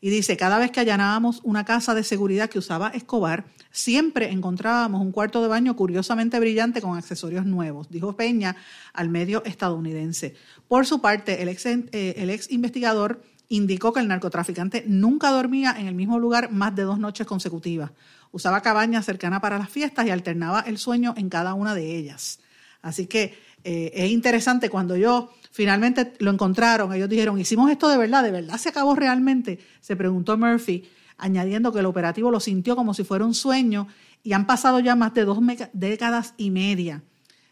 [0.01, 5.01] Y dice, cada vez que allanábamos una casa de seguridad que usaba Escobar, siempre encontrábamos
[5.01, 8.57] un cuarto de baño curiosamente brillante con accesorios nuevos, dijo Peña
[8.91, 10.35] al medio estadounidense.
[10.67, 15.77] Por su parte, el ex, eh, el ex investigador indicó que el narcotraficante nunca dormía
[15.79, 17.91] en el mismo lugar más de dos noches consecutivas.
[18.33, 22.39] Usaba cabañas cercanas para las fiestas y alternaba el sueño en cada una de ellas.
[22.81, 27.97] Así que eh, es interesante cuando ellos finalmente lo encontraron, ellos dijeron, hicimos esto de
[27.97, 30.83] verdad, de verdad se acabó realmente, se preguntó Murphy,
[31.17, 33.87] añadiendo que el operativo lo sintió como si fuera un sueño
[34.21, 35.39] y han pasado ya más de dos
[35.73, 37.01] décadas y media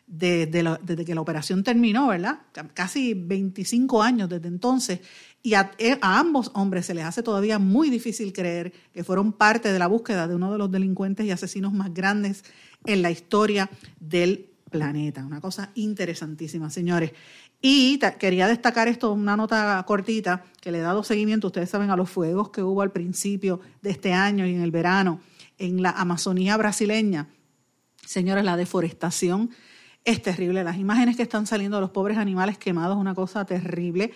[0.06, 2.42] desde, desde que la operación terminó, ¿verdad?
[2.76, 5.00] Casi 25 años desde entonces.
[5.42, 9.34] Y a, eh, a, ambos hombres se les hace todavía muy difícil creer que fueron
[9.34, 12.44] parte de la búsqueda de uno de los delincuentes y asesinos más grandes
[12.86, 15.26] en la historia del planeta.
[15.26, 17.14] Una cosa interesantísima, señores.
[17.62, 21.96] Y quería destacar esto, una nota cortita que le he dado seguimiento, ustedes saben, a
[21.96, 25.22] los fuegos que hubo al principio de este año y en el verano
[25.58, 27.30] en la Amazonía brasileña.
[28.06, 29.52] Señores, la deforestación
[30.04, 30.64] es terrible.
[30.64, 34.12] Las imágenes que están saliendo de los pobres animales quemados, una cosa terrible.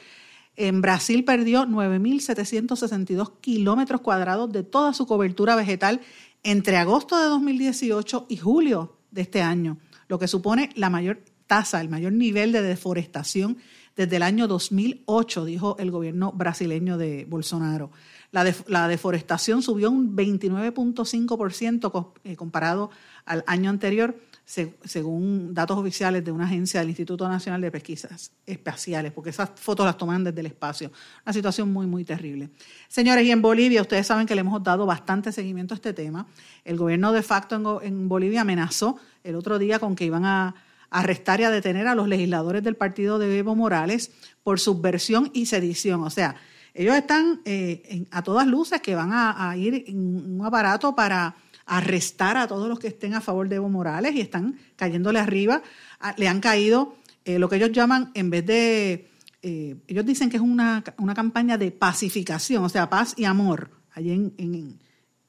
[0.57, 6.01] En Brasil perdió 9.762 kilómetros cuadrados de toda su cobertura vegetal
[6.43, 11.81] entre agosto de 2018 y julio de este año, lo que supone la mayor tasa,
[11.81, 13.57] el mayor nivel de deforestación
[13.95, 17.91] desde el año 2008, dijo el gobierno brasileño de Bolsonaro.
[18.31, 18.43] La,
[18.87, 22.91] deforestación subió un 29.5% eh, comparado
[23.25, 29.11] al año anterior, según datos oficiales de una agencia del Instituto Nacional de Pesquisas Espaciales,
[29.11, 30.89] porque esas fotos las toman desde el espacio.
[31.25, 32.49] Una situación muy, muy terrible.
[32.87, 36.27] Señores, y en Bolivia, ustedes saben que le hemos dado bastante seguimiento a este tema.
[36.63, 40.55] El gobierno de facto en, Bolivia amenazó el otro día con que iban a
[40.89, 44.11] arrestar y a detener a los legisladores del partido de Evo Morales
[44.43, 46.03] por subversión y sedición.
[46.03, 46.37] O sea,
[46.73, 51.35] ellos están eh, a todas luces que van a ir en un aparato para
[51.67, 55.61] arrestar a todos los que estén a favor de Evo Morales y están cayéndole arriba.
[55.99, 59.09] Ah, le han caído eh, lo que ellos llaman, en vez de,
[59.41, 64.11] eh, ellos dicen que es una, campaña de pacificación, o sea, paz y amor, allí
[64.11, 64.79] en,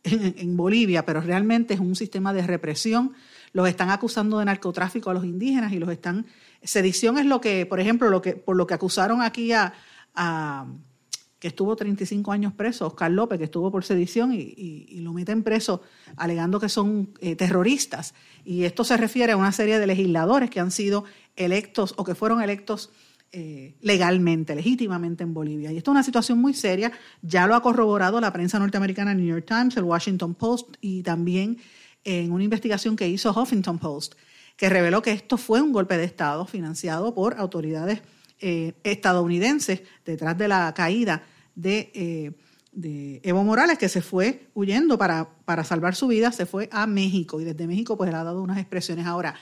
[0.04, 3.12] en, Bolivia, pero realmente es un sistema de represión.
[3.52, 6.26] Los están acusando de narcotráfico a los indígenas y los están...
[6.62, 9.74] Sedición es lo que, por ejemplo, lo que, por lo que acusaron aquí a
[11.38, 15.82] que estuvo 35 años preso, Oscar López, que estuvo por sedición y, lo meten preso
[16.16, 18.14] alegando que son eh, terroristas.
[18.44, 21.04] Y esto se refiere a una serie de legisladores que han sido
[21.36, 22.90] electos o que fueron electos
[23.30, 25.70] eh, legalmente, legítimamente en Bolivia.
[25.70, 26.90] Y esto es una situación muy seria,
[27.22, 31.58] ya lo ha corroborado la prensa norteamericana New York Times, el Washington Post y también
[32.04, 34.14] en una investigación que hizo Huffington Post,
[34.56, 38.00] que reveló que esto fue un golpe de Estado financiado por autoridades
[38.40, 41.22] eh, estadounidenses detrás de la caída
[41.54, 42.32] de, eh,
[42.72, 46.86] de, Evo Morales, que se fue huyendo para, para salvar su vida, se fue a
[46.86, 49.06] México y desde México pues le ha dado unas expresiones.
[49.06, 49.34] Ahora,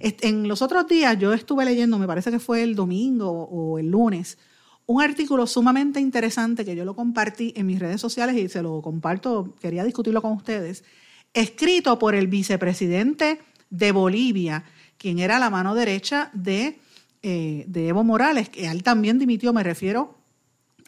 [0.00, 3.90] en los otros días yo estuve leyendo, me parece que fue el domingo o el
[3.90, 4.38] lunes,
[4.86, 8.82] un artículo sumamente interesante que yo lo compartí en mis redes sociales y se lo
[8.82, 10.84] comparto, quería discutirlo con ustedes,
[11.32, 14.64] escrito por el vicepresidente de Bolivia,
[14.98, 16.78] quien era la mano derecha de
[17.22, 20.18] eh, de Evo Morales, que él también dimitió, me refiero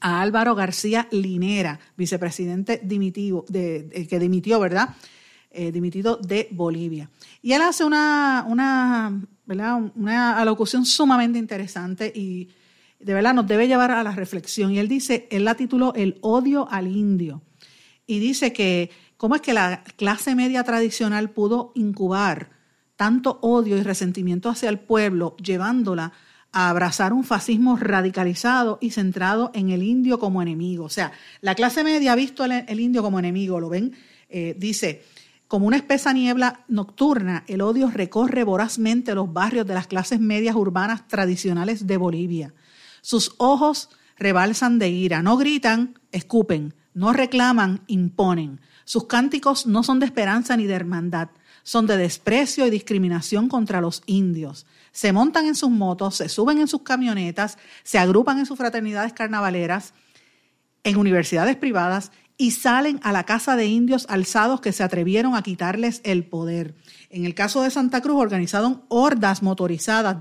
[0.00, 4.96] a Álvaro García Linera, vicepresidente dimitivo, de, que dimitió, ¿verdad?
[5.50, 7.08] Eh, dimitido de Bolivia.
[7.40, 9.22] Y él hace una, una,
[9.94, 12.48] una alocución sumamente interesante y
[12.98, 14.72] de verdad nos debe llevar a la reflexión.
[14.72, 17.42] Y él dice, él la tituló El odio al indio.
[18.06, 22.50] Y dice que cómo es que la clase media tradicional pudo incubar
[22.96, 26.12] tanto odio y resentimiento hacia el pueblo, llevándola
[26.54, 30.84] a abrazar un fascismo radicalizado y centrado en el indio como enemigo.
[30.84, 33.92] O sea, la clase media ha visto el, indio como enemigo, lo ven,
[34.28, 35.02] eh, dice,
[35.48, 40.54] como una espesa niebla nocturna, el odio recorre vorazmente los barrios de las clases medias
[40.54, 42.54] urbanas tradicionales de Bolivia.
[43.02, 48.60] Sus ojos rebalsan de ira, no gritan, escupen, no reclaman, imponen.
[48.84, 51.30] Sus cánticos no son de esperanza ni de hermandad,
[51.64, 56.60] son de desprecio y discriminación contra los indios se montan en sus motos, se suben
[56.60, 59.92] en sus camionetas, se agrupan en sus fraternidades carnavaleras,
[60.84, 65.42] en universidades privadas y salen a la casa de indios alzados que se atrevieron a
[65.42, 66.76] quitarles el poder.
[67.10, 70.18] En el caso de Santa Cruz organizaron hordas motorizadas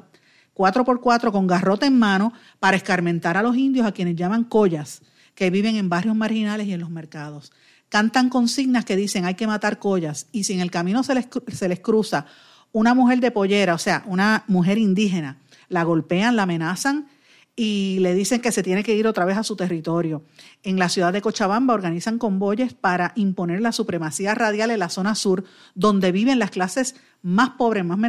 [0.55, 5.03] 4x4 con garrote en mano para escarmentar a los indios a quienes llaman collas,
[5.35, 7.51] que viven en barrios marginales y en los mercados.
[7.93, 11.27] Cantan consignas que dicen hay que matar collas y si en el camino se les,
[11.53, 12.25] se les cruza
[12.71, 15.37] una mujer de pollera, o sea, una mujer indígena,
[15.69, 17.07] la golpean, la amenazan
[17.55, 20.23] y le dicen que se tiene que ir otra vez a su territorio.
[20.63, 25.13] En la ciudad de Cochabamba organizan convoyes para imponer la supremacía radial en la zona
[25.13, 25.43] sur,
[25.75, 27.99] donde viven las clases más pobres, más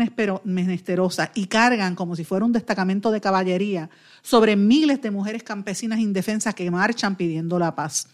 [0.44, 3.90] menesterosas, y cargan como si fuera un destacamento de caballería
[4.22, 8.08] sobre miles de mujeres campesinas indefensas que marchan pidiendo la paz.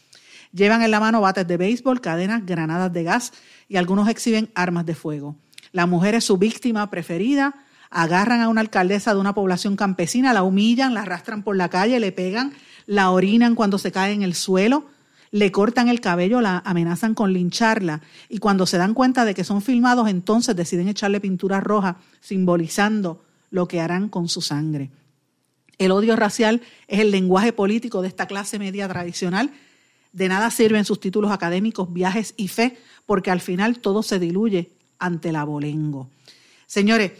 [0.52, 3.32] Llevan en la mano bates de béisbol, cadenas, granadas de gas
[3.68, 5.36] y algunos exhiben armas de fuego.
[5.72, 7.54] La mujer es su víctima preferida.
[7.90, 11.98] Agarran a una alcaldesa de una población campesina, la humillan, la arrastran por la calle,
[11.98, 12.52] le pegan,
[12.86, 14.86] la orinan cuando se cae en el suelo,
[15.32, 19.44] le cortan el cabello, la amenazan con lincharla y cuando se dan cuenta de que
[19.44, 24.90] son filmados, entonces deciden echarle pintura roja, simbolizando lo que harán con su sangre.
[25.78, 29.50] El odio racial es el lenguaje político de esta clase media tradicional.
[30.12, 32.76] De nada sirven sus títulos académicos, viajes y fe,
[33.06, 36.08] porque al final todo se diluye ante el abolengo.
[36.66, 37.12] Señores,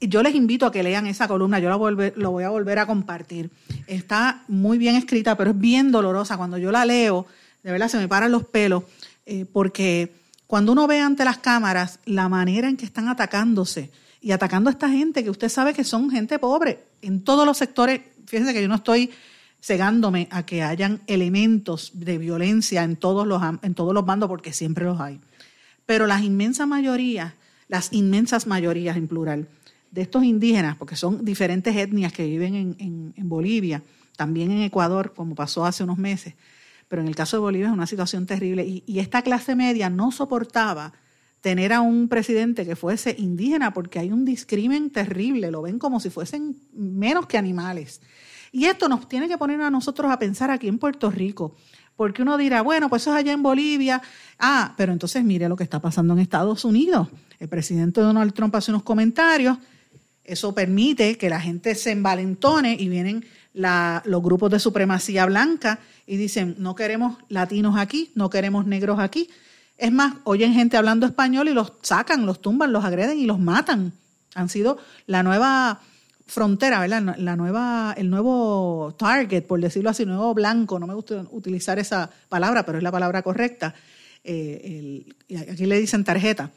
[0.00, 2.86] yo les invito a que lean esa columna, yo la lo voy a volver a
[2.86, 3.50] compartir.
[3.86, 6.36] Está muy bien escrita, pero es bien dolorosa.
[6.36, 7.26] Cuando yo la leo,
[7.62, 8.84] de verdad se me paran los pelos,
[9.26, 10.12] eh, porque
[10.46, 14.72] cuando uno ve ante las cámaras la manera en que están atacándose y atacando a
[14.72, 18.62] esta gente, que usted sabe que son gente pobre en todos los sectores, fíjense que
[18.62, 19.10] yo no estoy
[19.60, 24.52] cegándome a que hayan elementos de violencia en todos los, en todos los bandos, porque
[24.52, 25.20] siempre los hay
[25.88, 27.32] pero las inmensas mayorías,
[27.66, 29.48] las inmensas mayorías en plural,
[29.90, 33.82] de estos indígenas, porque son diferentes etnias que viven en, Bolivia,
[34.14, 36.34] también en Ecuador, como pasó hace unos meses,
[36.88, 39.88] pero en el caso de Bolivia es una situación terrible, y, y esta clase media
[39.88, 40.92] no soportaba
[41.40, 46.00] tener a un presidente que fuese indígena, porque hay un discrimen terrible, lo ven como
[46.00, 48.02] si fuesen menos que animales.
[48.52, 51.54] Y esto nos tiene que poner a nosotros a pensar aquí en Puerto Rico,
[51.96, 54.00] porque uno dirá, bueno, pues eso es allá en Bolivia.
[54.38, 57.08] Ah, pero entonces mire lo que está pasando en Estados Unidos.
[57.38, 59.58] El presidente Donald Trump hace unos comentarios,
[60.24, 63.24] eso permite que la gente se envalentone y vienen
[63.54, 69.28] los grupos de supremacía blanca y dicen, no queremos latinos aquí, no queremos negros aquí.
[69.76, 73.38] Es más, oyen gente hablando español y los sacan, los tumban, los agreden y los
[73.38, 73.92] matan.
[74.34, 75.80] Han sido la nueva
[76.28, 77.16] frontera, ¿verdad?
[77.16, 82.10] La nueva, el nuevo target, por decirlo así, nuevo blanco, no me gusta utilizar esa
[82.28, 83.74] palabra, pero es la palabra correcta.
[84.22, 85.06] Eh,
[85.50, 86.50] aquí le dicen tarjeta,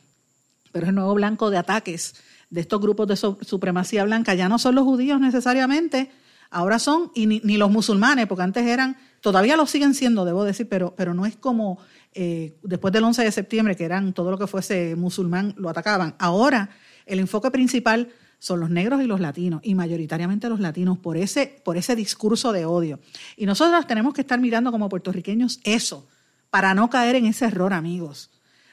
[0.74, 2.15] pero es el nuevo blanco de ataques
[2.49, 4.34] de estos grupos de supremacía blanca.
[4.34, 6.11] Ya no son los judíos necesariamente,
[6.49, 10.67] ahora son, y ni, los musulmanes, porque antes eran, todavía lo siguen siendo, debo decir,
[10.67, 11.80] pero, pero no es como
[12.13, 16.15] eh, después del 11 de septiembre, que eran todo lo que fuese musulmán, lo atacaban.
[16.19, 16.72] Ahora,
[17.05, 18.09] el enfoque principal
[18.41, 22.51] son los negros y los latinos, y mayoritariamente los latinos, por ese, por ese discurso
[22.51, 22.99] de odio.
[23.37, 26.07] Y nosotros tenemos que estar mirando como puertorriqueños eso,
[26.49, 28.31] para no caer en ese error, amigos.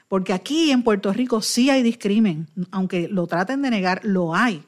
[0.08, 4.64] Porque aquí en Puerto Rico sí hay discrimen, aunque lo traten de negar, lo hay.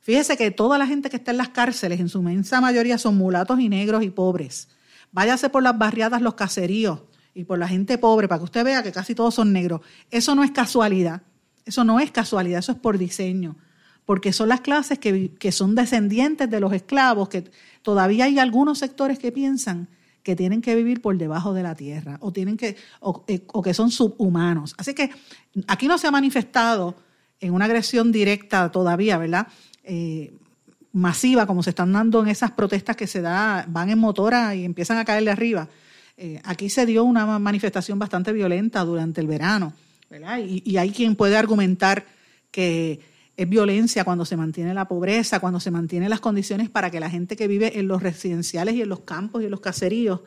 [0.00, 3.16] Fíjese que toda la gente que está en las cárceles, en su inmensa mayoría, son
[3.16, 4.66] mulatos y negros y pobres.
[5.12, 7.02] Váyase por las barriadas, los caseríos
[7.34, 9.82] y por la gente pobre, para que usted vea que casi todos son negros.
[10.10, 11.22] Eso no es casualidad.
[11.64, 13.54] Eso no es casualidad, eso es por diseño
[14.10, 17.48] porque son las clases que, son descendientes de los esclavos, que
[17.80, 19.86] todavía hay algunos sectores que piensan
[20.24, 23.72] que tienen que vivir por debajo de la tierra o tienen que o, eh, que
[23.72, 24.74] son subhumanos.
[24.78, 25.10] Así que
[25.68, 26.96] aquí no se ha manifestado
[27.38, 29.46] en una agresión directa todavía, ¿verdad?
[29.84, 30.34] Eh,
[30.90, 34.64] masiva, como se están dando en esas protestas que se da, van en motora y
[34.64, 35.68] empiezan a caer de arriba.
[36.16, 39.72] Eh, aquí se dio una manifestación bastante violenta durante el verano,
[40.10, 40.40] ¿verdad?
[40.44, 42.04] y hay quien puede argumentar
[42.50, 43.08] que
[43.40, 47.08] es violencia cuando se mantiene la pobreza, cuando se mantienen las condiciones para que la
[47.08, 50.20] gente que vive en los residenciales y en los campos y en los caseríos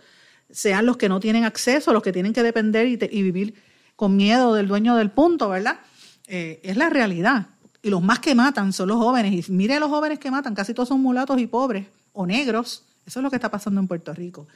[0.50, 3.54] sean los que no tienen acceso, los que tienen que depender y, vivir
[3.96, 5.80] con miedo del dueño del punto, ¿verdad?
[6.26, 7.50] Eh, es la realidad.
[7.84, 9.48] Y los más que matan son los jóvenes.
[9.48, 12.84] Y mire los jóvenes que matan, casi todos son mulatos y pobres o negros.
[13.06, 14.48] Eso es lo que está pasando en Puerto Rico.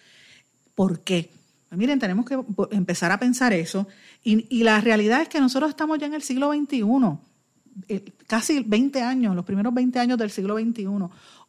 [0.74, 1.30] ¿Por qué?
[1.70, 2.40] Pues miren, tenemos que
[2.72, 3.88] empezar a pensar eso.
[4.24, 6.82] Y, y la realidad es que nosotros estamos ya en el siglo XXI
[8.28, 10.88] casi 20 años, los primeros 20 años del siglo XXI,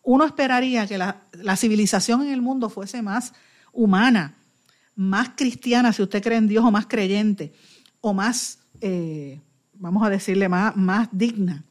[0.02, 3.32] uno esperaría que la, civilización en el mundo fuese más
[3.72, 4.36] humana,
[4.94, 7.52] más cristiana, si usted cree en Dios, o más creyente,
[8.00, 9.40] o más, eh,
[9.74, 11.64] vamos a decirle, más, más digna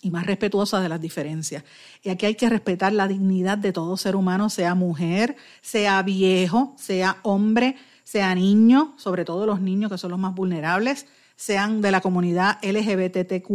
[0.00, 1.64] y más respetuosa de las diferencias.
[2.02, 6.74] Y aquí hay que respetar la dignidad de todo ser humano, sea mujer, sea viejo,
[6.78, 11.06] sea hombre, sea niño, sobre todo los niños que son los más vulnerables,
[11.38, 13.50] sean de la comunidad LGBTQ,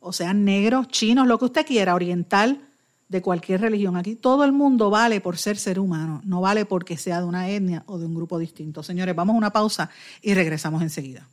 [0.00, 2.62] o sean negros, chinos, lo que usted quiera, oriental,
[3.08, 3.96] de cualquier religión.
[3.96, 7.48] Aquí todo el mundo vale por ser ser humano, no vale porque sea de una
[7.50, 8.82] etnia o de un grupo distinto.
[8.82, 9.90] Señores, vamos a una pausa
[10.22, 11.28] y regresamos enseguida.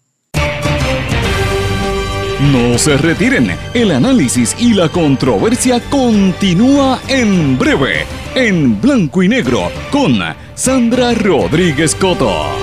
[2.51, 8.05] No se retiren, el análisis y la controversia continúa en breve,
[8.35, 10.19] en blanco y negro, con
[10.55, 12.62] Sandra Rodríguez Coto.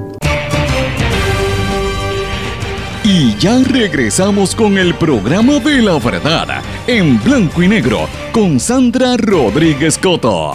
[3.13, 9.17] Y ya regresamos con el programa de la verdad en blanco y negro con Sandra
[9.17, 10.53] Rodríguez Coto.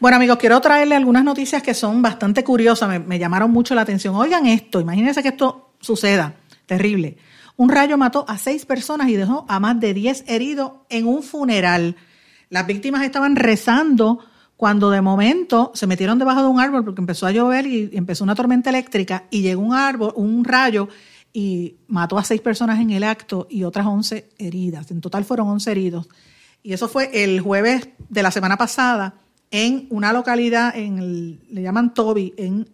[0.00, 3.80] Bueno amigos, quiero traerle algunas noticias que son bastante curiosas, me, me, llamaron mucho la
[3.80, 4.16] atención.
[4.16, 6.34] Oigan esto, imagínense que esto suceda,
[6.66, 7.16] terrible.
[7.56, 11.22] Un rayo mató a seis personas y dejó a más de diez heridos en un
[11.22, 11.96] funeral.
[12.50, 14.18] Las víctimas estaban rezando
[14.62, 18.22] cuando de momento se metieron debajo de un árbol porque empezó a llover y empezó
[18.22, 20.88] una tormenta eléctrica y llegó un árbol, un rayo
[21.32, 24.88] y mató a seis personas en el acto y otras once heridas.
[24.92, 26.08] En total fueron once heridos.
[26.62, 29.14] Y eso fue el jueves de la semana pasada
[29.50, 32.70] en una localidad, en el, le llaman Toby, en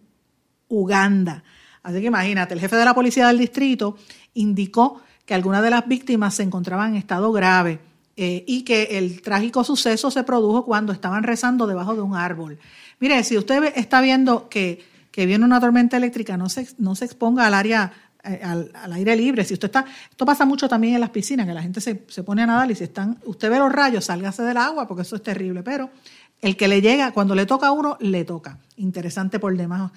[0.67, 1.43] Uganda.
[1.81, 3.97] Así que imagínate, el jefe de la policía del distrito
[4.35, 7.79] indicó que algunas de las víctimas se encontraban en estado grave
[8.21, 12.59] eh, y que el trágico suceso se produjo cuando estaban rezando debajo de un árbol.
[12.99, 14.83] Mire, si usted está viendo que,
[15.15, 16.67] viene una tormenta eléctrica, no se,
[17.05, 17.93] exponga al área
[18.25, 19.45] eh, al, al, aire libre.
[19.45, 22.23] Si usted está, esto pasa mucho también en las piscinas, que la gente se, se,
[22.23, 25.15] pone a nadar y si están, usted ve los rayos, sálgase del agua porque eso
[25.15, 25.63] es terrible.
[25.63, 25.89] Pero
[26.41, 28.57] el que le llega, cuando le toca a uno, le toca.
[28.75, 29.93] Interesante por demás,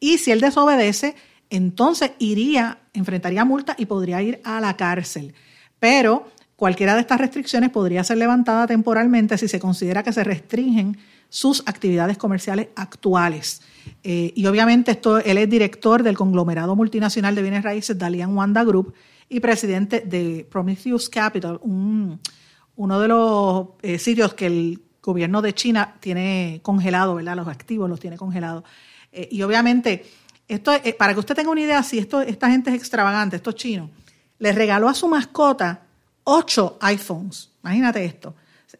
[0.00, 1.14] Y si él desobedece,
[1.50, 5.34] entonces iría, enfrentaría multa y podría ir a la cárcel.
[5.78, 10.98] Pero cualquiera de estas restricciones podría ser levantada temporalmente si se considera que se restringen
[11.28, 13.62] sus actividades comerciales actuales.
[14.02, 18.62] Eh, y obviamente esto, él es director del conglomerado multinacional de bienes raíces Dalian Wanda
[18.62, 18.94] Group
[19.28, 25.94] y presidente de Prometheus Capital, uno de los eh, sitios que el gobierno de China
[26.00, 27.36] tiene congelado, ¿verdad?
[27.36, 28.64] Los activos los tiene congelados.
[29.12, 30.04] Eh, y obviamente,
[30.48, 33.54] esto eh, para que usted tenga una idea, si esto, esta gente es extravagante, estos
[33.54, 33.90] chinos,
[34.38, 35.82] le regaló a su mascota
[36.24, 37.50] ocho iPhones.
[37.62, 38.34] Imagínate esto.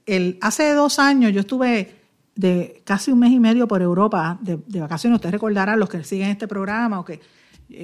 [0.06, 1.94] El, hace dos años yo estuve
[2.34, 5.16] de casi un mes y medio por Europa de, de vacaciones.
[5.18, 7.20] Ustedes recordarán, los que siguen este programa o que,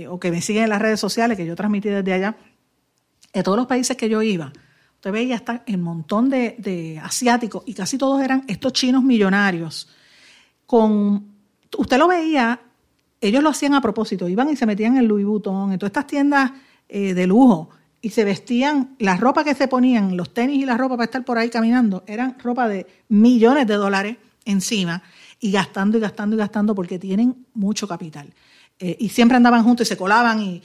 [0.08, 2.36] o que me siguen en las redes sociales, que yo transmití desde allá
[3.32, 4.52] de todos los países que yo iba,
[5.00, 9.88] usted veía hasta el montón de, asiáticos y casi todos eran estos chinos millonarios.
[10.66, 11.24] Con,
[11.78, 12.60] usted lo veía,
[13.18, 16.06] ellos lo hacían a propósito, iban y se metían en Louis Vuitton, en todas estas
[16.06, 16.52] tiendas
[16.86, 17.70] eh, de lujo
[18.02, 21.24] y se vestían, la ropa que se ponían, los tenis y la ropa para estar
[21.24, 25.02] por ahí caminando, eran ropa de millones de dólares encima
[25.40, 28.34] y gastando y gastando y gastando porque tienen mucho capital.
[28.82, 30.62] Eh, y siempre andaban juntos y se colaban y,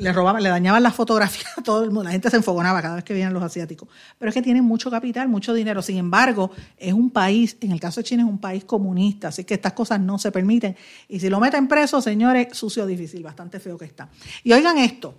[0.00, 2.04] le robaban, le dañaban las fotografías a todo el mundo.
[2.04, 3.90] La gente se enfogonaba cada vez que veían los asiáticos.
[4.18, 5.82] Pero es que tienen mucho capital, mucho dinero.
[5.82, 9.44] Sin embargo, es un país, en el caso de China es un país comunista, así
[9.44, 10.74] que estas cosas no se permiten.
[11.08, 14.08] Y si lo meten preso, señores, sucio difícil, bastante feo que está.
[14.42, 15.14] Y oigan esto,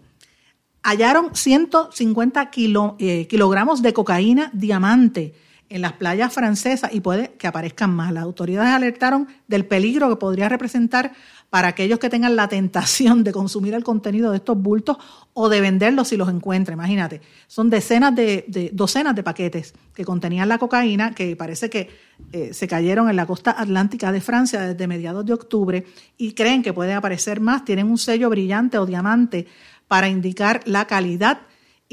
[0.82, 2.52] hallaron 150
[2.98, 5.36] eh, kilogramos de cocaína diamante
[5.74, 8.14] en las playas francesas y puede que aparezcan más.
[8.14, 11.14] Las autoridades alertaron del peligro que podría representar
[11.50, 14.98] para aquellos que tengan la tentación de consumir el contenido de estos bultos
[15.34, 16.76] o de venderlos si los encuentra.
[16.76, 21.90] Imagínate, son decenas de, docenas de paquetes que contenían la cocaína que parece que
[22.32, 25.86] eh, se cayeron en la costa atlántica de Francia desde mediados de octubre
[26.20, 27.66] y creen que pueden aparecer más.
[27.66, 29.48] Tienen un sello brillante o diamante
[29.88, 31.42] para indicar la calidad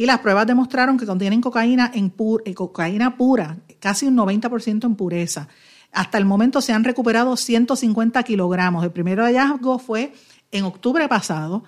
[0.01, 2.15] y las pruebas demostraron que contienen cocaína, en
[2.47, 5.49] eh, cocaína pura, casi un 90% en pureza.
[5.93, 8.85] Hasta el momento se han recuperado 150 kilogramos.
[8.85, 10.13] El primer hallazgo fue
[10.53, 11.65] en octubre pasado.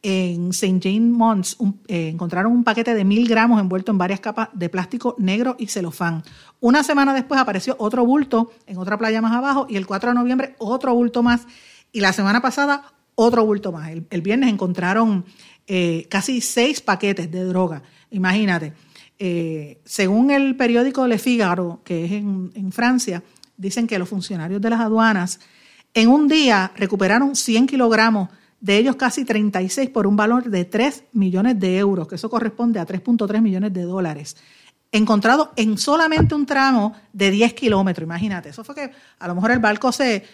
[0.00, 0.78] En St.
[0.80, 1.56] James Mons
[1.88, 5.66] eh, encontraron un paquete de mil gramos envuelto en varias capas de plástico negro y
[5.66, 6.22] celofán.
[6.60, 10.14] Una semana después apareció otro bulto en otra playa más abajo y el 4 de
[10.14, 11.46] noviembre otro bulto más.
[11.90, 13.90] Y la semana pasada otro bulto más.
[13.90, 15.24] El, viernes encontraron
[15.66, 17.82] eh, casi seis paquetes de droga.
[18.10, 18.74] Imagínate.
[19.18, 23.22] Eh, según el periódico Le Figaro, que es en, Francia,
[23.56, 25.40] dicen que los funcionarios de las aduanas
[25.94, 28.28] en un día recuperaron 100 kilogramos,
[28.60, 32.80] de ellos casi 36 por un valor de 3 millones de euros, que eso corresponde
[32.80, 34.36] a 3.3 millones de dólares,
[34.90, 38.04] encontrado en solamente un tramo de 10 kilómetros.
[38.04, 40.24] Imagínate, eso fue que a lo mejor el barco se,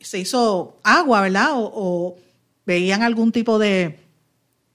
[0.00, 1.50] se hizo agua, ¿verdad?
[1.52, 2.16] O,
[2.66, 4.03] veían algún tipo de,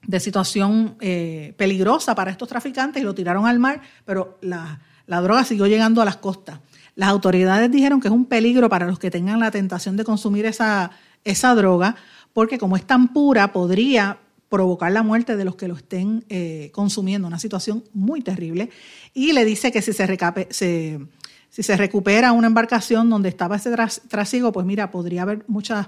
[0.06, 5.20] de situación eh, peligrosa para estos traficantes y lo tiraron al mar, pero la, la
[5.20, 6.60] droga siguió llegando a las costas.
[6.94, 10.46] Las autoridades dijeron que es un peligro para los que tengan la tentación de consumir
[10.46, 10.90] esa,
[11.24, 11.96] esa droga,
[12.32, 16.70] porque como es tan pura, podría provocar la muerte de los que lo estén eh,
[16.72, 18.70] consumiendo, una situación muy terrible.
[19.14, 20.18] Y le dice que si se,
[20.50, 21.00] se,
[21.48, 23.70] si se recupera una embarcación donde estaba ese
[24.08, 25.86] trasiego, pues mira, podría haber muchas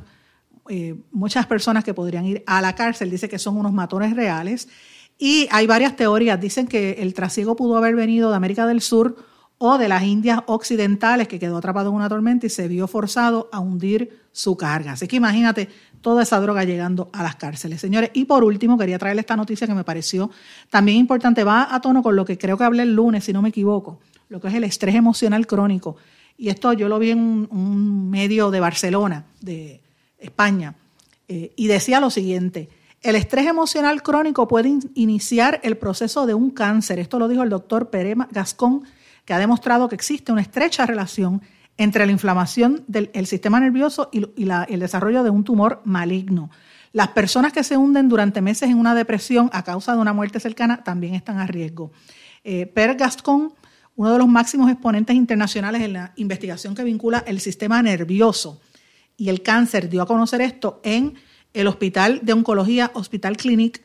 [0.69, 3.11] eh, muchas personas que podrían ir a la cárcel.
[3.11, 4.69] Dice que son unos matones reales.
[5.19, 6.41] Y hay varias teorías.
[6.41, 9.17] Dicen que el trasiego pudo haber venido de América del Sur
[9.59, 13.49] o de las Indias Occidentales, que quedó atrapado en una tormenta y se vio forzado
[13.53, 14.93] a hundir su carga.
[14.93, 15.69] Así que imagínate
[16.01, 17.81] toda esa droga llegando a las cárceles.
[17.81, 20.31] Señores, y por último, quería traerle esta noticia que me pareció
[20.69, 21.45] también importante.
[21.45, 24.01] Va a tono con lo que creo que hablé el lunes, si no me equivoco,
[24.29, 25.97] lo que es el estrés emocional crónico.
[26.37, 29.81] Y esto yo lo vi en un medio de Barcelona, de,
[30.23, 30.75] España,
[31.29, 32.69] eh, y decía lo siguiente,
[33.03, 37.01] el estrés emocional crónico puede iniciar el proceso de un cáncer.
[37.01, 38.85] Esto lo dijo el doctor Pérez Gascón,
[39.25, 41.43] que ha demostrado que existe una estrecha relación
[41.77, 44.27] entre la inflamación del sistema nervioso y,
[44.69, 46.51] el desarrollo de un tumor maligno.
[46.93, 50.39] Las personas que se hunden durante meses en una depresión a causa de una muerte
[50.39, 51.91] cercana también están a riesgo.
[52.45, 53.55] Eh, Pérez Gascón,
[53.97, 58.61] uno de los máximos exponentes internacionales en la investigación que vincula el sistema nervioso
[59.17, 61.15] y el cáncer dio a conocer esto en
[61.55, 63.83] el Hospital de Oncología Hospital Clinic,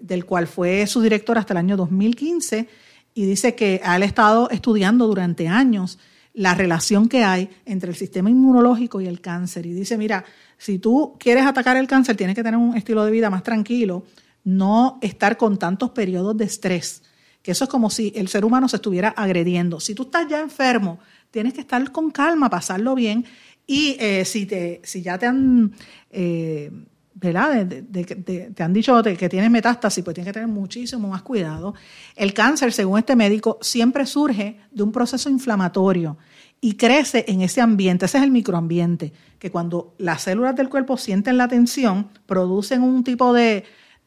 [0.00, 2.68] del cual fue su director hasta el año 2015,
[3.14, 5.98] y dice que ha estado estudiando durante años
[6.34, 9.64] la relación que hay entre el sistema inmunológico y el cáncer.
[9.64, 10.24] Y dice, mira,
[10.58, 14.04] si tú quieres atacar el cáncer, tienes que tener un estilo de vida más tranquilo,
[14.44, 17.02] no estar con tantos periodos de estrés,
[17.42, 19.80] que eso es como si el ser humano se estuviera agrediendo.
[19.80, 20.98] Si tú estás ya enfermo,
[21.30, 23.24] tienes que estar con calma, pasarlo bien
[23.66, 25.72] y eh, si, te, si ya te han,
[26.10, 26.70] eh,
[27.14, 27.66] ¿verdad?
[27.66, 31.74] te han dicho que tienes metástasis, pues tienes que tener muchísimo más cuidado.
[32.14, 36.16] El cáncer, según este médico, siempre surge de un proceso inflamatorio
[36.60, 40.96] y crece en ese ambiente, ese es el microambiente, que cuando las células del cuerpo
[40.96, 43.64] sienten la tensión, producen un tipo de,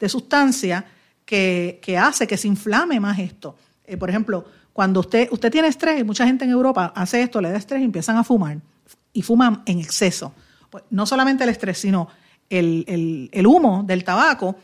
[0.07, 0.85] sustancia
[1.25, 3.57] que, hace que se inflame más esto.
[3.85, 7.41] Eh, por ejemplo, cuando usted, usted tiene estrés, y mucha gente en Europa hace esto,
[7.41, 8.59] le da estrés y empiezan a fumar
[9.13, 10.33] y fuman en exceso.
[10.69, 12.07] Pues no solamente el estrés, sino
[12.49, 14.55] el, humo del tabaco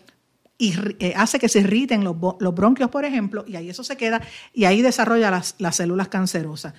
[0.57, 4.21] eh, hace que se irriten los, bronquios, por ejemplo, y ahí eso se queda
[4.53, 6.73] y ahí desarrolla las, células cancerosas.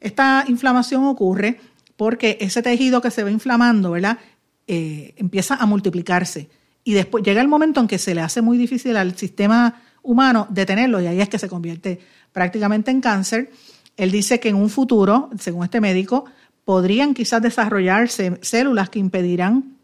[0.00, 1.60] Esta inflamación ocurre
[1.96, 4.18] porque ese tejido que se va inflamando, ¿verdad?
[4.66, 6.50] Eh, empieza a multiplicarse
[6.84, 10.46] y después llega el momento en que se le hace muy difícil al sistema humano
[10.50, 11.98] detenerlo y ahí es que se convierte
[12.32, 13.50] prácticamente en cáncer.
[13.96, 16.26] Él dice que en un futuro, según este médico,
[16.66, 19.76] podrían quizás desarrollarse células que impedirán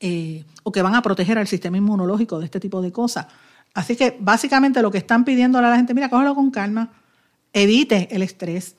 [0.00, 3.26] eh, o que van a proteger al sistema inmunológico de este tipo de cosas.
[3.74, 6.90] Así que básicamente lo que están pidiendo a la gente, mira, cógelo con calma,
[7.52, 8.76] evite el estrés,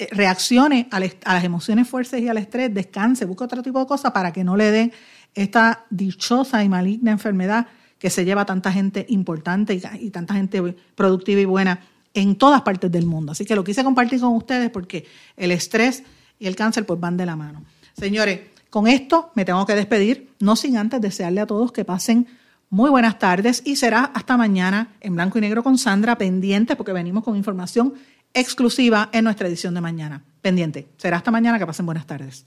[0.00, 4.10] eh, reaccione a, las emociones fuertes y al estrés, descanse, busque otro tipo de cosas
[4.10, 4.92] para que no le den
[5.36, 7.68] esta dichosa y maligna enfermedad
[8.00, 11.82] que se lleva a tanta gente importante y tanta gente productiva y buena
[12.14, 13.30] en todas partes del mundo.
[13.30, 16.02] Así que lo quise compartir con ustedes porque el estrés
[16.40, 17.62] y el cáncer pues van de la mano.
[17.96, 22.26] Señores, con esto me tengo que despedir, no sin antes desearle a todos que pasen
[22.70, 26.92] muy buenas tardes y será hasta mañana en blanco y negro con Sandra, pendiente porque
[26.92, 27.94] venimos con información
[28.32, 30.22] exclusiva en nuestra edición de mañana.
[30.40, 30.88] Pendiente.
[30.96, 31.58] Será hasta mañana.
[31.58, 32.46] Que pasen buenas tardes.